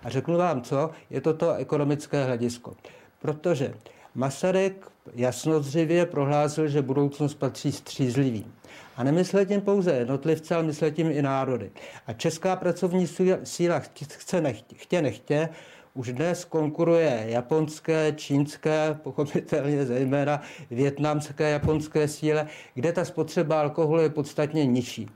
A 0.04 0.10
řeknu 0.10 0.38
vám 0.38 0.62
co, 0.62 0.90
je 1.10 1.22
to 1.22 1.34
to 1.34 1.54
ekonomické 1.54 2.24
hledisko. 2.24 2.74
Protože 3.20 3.74
Masaryk 4.16 4.88
jasnozřivě 5.14 6.06
prohlásil, 6.06 6.68
že 6.68 6.82
budoucnost 6.82 7.34
patří 7.34 7.72
střízlivým. 7.72 8.54
A 8.98 9.04
nemyslet 9.04 9.48
tím 9.48 9.62
pouze 9.62 9.94
jednotlivce, 9.94 10.56
ale 10.56 10.64
myslet 10.64 10.92
tím 10.92 11.12
i 11.12 11.22
národy. 11.22 11.72
A 12.08 12.14
česká 12.14 12.56
pracovní 12.56 13.08
síla 13.44 13.82
chce 14.04 14.42
nechtě, 14.42 15.02
nechtě 15.02 15.50
už 15.96 16.12
dnes 16.12 16.46
konkuruje 16.46 17.24
japonské, 17.28 18.14
čínské, 18.16 18.98
pochopitelně 19.04 19.86
zejména 19.86 20.42
větnamské, 20.72 21.50
japonské 21.50 22.08
síle, 22.08 22.48
kde 22.74 22.92
ta 22.92 23.06
spotřeba 23.06 23.62
alkoholu 23.62 24.02
je 24.02 24.10
podstatně 24.10 24.66
nižší. 24.66 25.10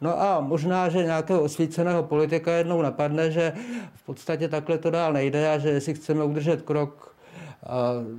No 0.00 0.22
a 0.22 0.40
možná, 0.40 0.88
že 0.88 1.04
nějakého 1.04 1.42
osvíceného 1.42 2.02
politika 2.02 2.52
jednou 2.52 2.82
napadne, 2.82 3.30
že 3.30 3.52
v 3.94 4.02
podstatě 4.02 4.48
takhle 4.48 4.78
to 4.78 4.90
dál 4.90 5.12
nejde 5.12 5.52
a 5.52 5.58
že 5.58 5.68
jestli 5.68 5.94
chceme 5.94 6.24
udržet 6.24 6.62
krok 6.62 7.16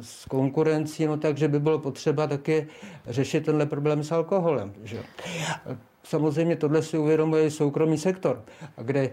s 0.02 0.26
konkurencí, 0.26 1.06
no 1.06 1.18
takže 1.18 1.48
by 1.48 1.60
bylo 1.60 1.80
potřeba 1.80 2.28
taky 2.28 2.68
řešit 3.08 3.46
tenhle 3.46 3.66
problém 3.66 4.04
s 4.04 4.12
alkoholem. 4.12 4.74
Že? 4.84 5.00
Samozřejmě 6.12 6.56
tohle 6.56 6.82
si 6.82 6.98
uvědomuje 6.98 7.46
i 7.46 7.52
soukromý 7.52 7.98
sektor, 7.98 8.44
kde 8.76 9.00
eh, 9.00 9.12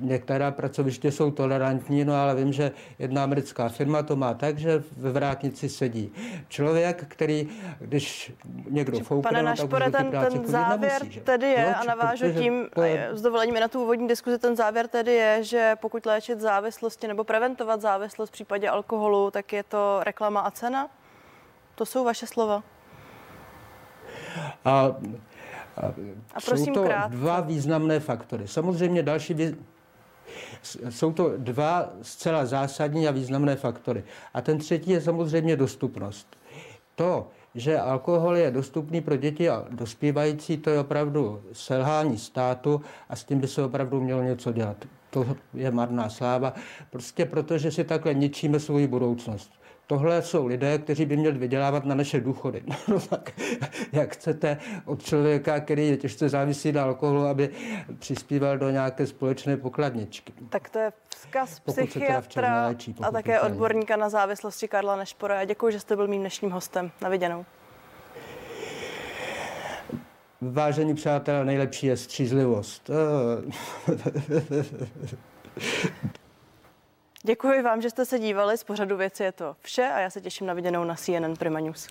některá 0.00 0.50
pracoviště 0.50 1.12
jsou 1.12 1.30
tolerantní, 1.30 2.04
no 2.04 2.14
ale 2.14 2.34
vím, 2.34 2.52
že 2.52 2.72
jedna 2.98 3.22
americká 3.22 3.68
firma 3.68 4.02
to 4.02 4.16
má 4.16 4.34
tak, 4.34 4.58
že 4.58 4.82
ve 4.96 5.12
vrátnici 5.12 5.68
sedí 5.68 6.12
člověk, 6.48 7.04
který, 7.08 7.48
když 7.78 8.32
někdo 8.70 9.00
foukne, 9.00 9.30
Pane 9.30 9.42
Našpore, 9.42 9.90
ten, 9.90 10.10
ten 10.10 10.46
závěr 10.46 11.02
nemusí, 11.02 11.20
tedy 11.20 11.46
je, 11.46 11.64
Proč? 11.64 11.76
a 11.76 11.84
navážu 11.84 12.32
tím, 12.32 12.66
je... 12.84 13.08
s 13.12 13.22
dovolením 13.22 13.54
na 13.54 13.68
tu 13.68 13.82
úvodní 13.82 14.08
diskuzi, 14.08 14.38
ten 14.38 14.56
závěr 14.56 14.88
tedy 14.88 15.12
je, 15.12 15.44
že 15.44 15.76
pokud 15.80 16.06
léčit 16.06 16.40
závislosti 16.40 17.08
nebo 17.08 17.24
preventovat 17.24 17.80
závislost 17.80 18.28
v 18.28 18.32
případě 18.32 18.68
alkoholu, 18.68 19.30
tak 19.30 19.52
je 19.52 19.62
to 19.62 20.00
reklama 20.02 20.40
a 20.40 20.50
cena? 20.50 20.88
To 21.74 21.86
jsou 21.86 22.04
vaše 22.04 22.26
slova. 22.26 22.62
A 25.76 25.86
a 26.34 26.40
prosím 26.46 26.74
jsou 26.74 26.74
to 26.74 26.82
krátce. 26.82 27.16
dva 27.16 27.40
významné 27.40 28.00
faktory. 28.00 28.48
Samozřejmě 28.48 29.02
další 29.02 29.34
vý... 29.34 29.56
jsou 30.88 31.12
to 31.12 31.32
dva 31.36 31.92
zcela 32.02 32.46
zásadní 32.46 33.08
a 33.08 33.10
významné 33.10 33.56
faktory. 33.56 34.04
A 34.34 34.40
ten 34.40 34.58
třetí 34.58 34.90
je 34.90 35.00
samozřejmě 35.00 35.56
dostupnost. 35.56 36.36
To, 36.94 37.28
že 37.54 37.78
alkohol 37.78 38.36
je 38.36 38.50
dostupný 38.50 39.00
pro 39.00 39.16
děti 39.16 39.50
a 39.50 39.64
dospívající, 39.70 40.56
to 40.56 40.70
je 40.70 40.80
opravdu 40.80 41.42
selhání 41.52 42.18
státu 42.18 42.80
a 43.08 43.16
s 43.16 43.24
tím 43.24 43.40
by 43.40 43.48
se 43.48 43.62
opravdu 43.64 44.00
mělo 44.00 44.22
něco 44.22 44.52
dělat. 44.52 44.76
To 45.16 45.36
je 45.54 45.70
marná 45.70 46.08
sláva, 46.08 46.52
prostě 46.90 47.24
protože 47.24 47.70
si 47.70 47.84
takhle 47.84 48.14
ničíme 48.14 48.60
svoji 48.60 48.86
budoucnost 48.86 49.52
tohle 49.86 50.22
jsou 50.22 50.46
lidé, 50.46 50.78
kteří 50.78 51.06
by 51.06 51.16
měli 51.16 51.38
vydělávat 51.38 51.84
na 51.84 51.94
naše 51.94 52.20
důchody. 52.20 52.62
No 52.88 53.00
tak 53.00 53.32
jak 53.92 54.12
chcete 54.12 54.58
od 54.84 55.02
člověka, 55.02 55.60
který 55.60 55.88
je 55.88 55.96
těžce 55.96 56.28
závisí 56.28 56.72
na 56.72 56.82
alkoholu, 56.82 57.24
aby 57.24 57.50
přispíval 57.98 58.58
do 58.58 58.70
nějaké 58.70 59.06
společné 59.06 59.56
pokladničky. 59.56 60.32
Tak 60.48 60.68
to 60.68 60.78
je 60.78 60.92
vzkaz 61.08 61.60
psychiatra 61.60 62.66
léčí, 62.66 62.94
a 63.02 63.10
také 63.10 63.40
odborníka 63.40 63.96
na 63.96 64.08
závislosti 64.08 64.68
Karla 64.68 64.96
Nešpora. 64.96 65.44
děkuji, 65.44 65.72
že 65.72 65.80
jste 65.80 65.96
byl 65.96 66.08
mým 66.08 66.20
dnešním 66.20 66.50
hostem. 66.50 66.90
Na 67.00 67.08
viděnou. 67.08 67.44
Vážení 70.40 70.94
přátelé, 70.94 71.44
nejlepší 71.44 71.86
je 71.86 71.96
střízlivost. 71.96 72.90
Děkuji 77.22 77.62
vám, 77.62 77.82
že 77.82 77.90
jste 77.90 78.04
se 78.04 78.18
dívali. 78.18 78.58
Z 78.58 78.64
pořadu 78.64 78.96
věci 78.96 79.22
je 79.22 79.32
to 79.32 79.56
vše 79.60 79.82
a 79.82 80.00
já 80.00 80.10
se 80.10 80.20
těším 80.20 80.46
na 80.46 80.54
viděnou 80.54 80.84
na 80.84 80.94
CNN 80.94 81.34
Prima 81.38 81.60
News. 81.60 81.88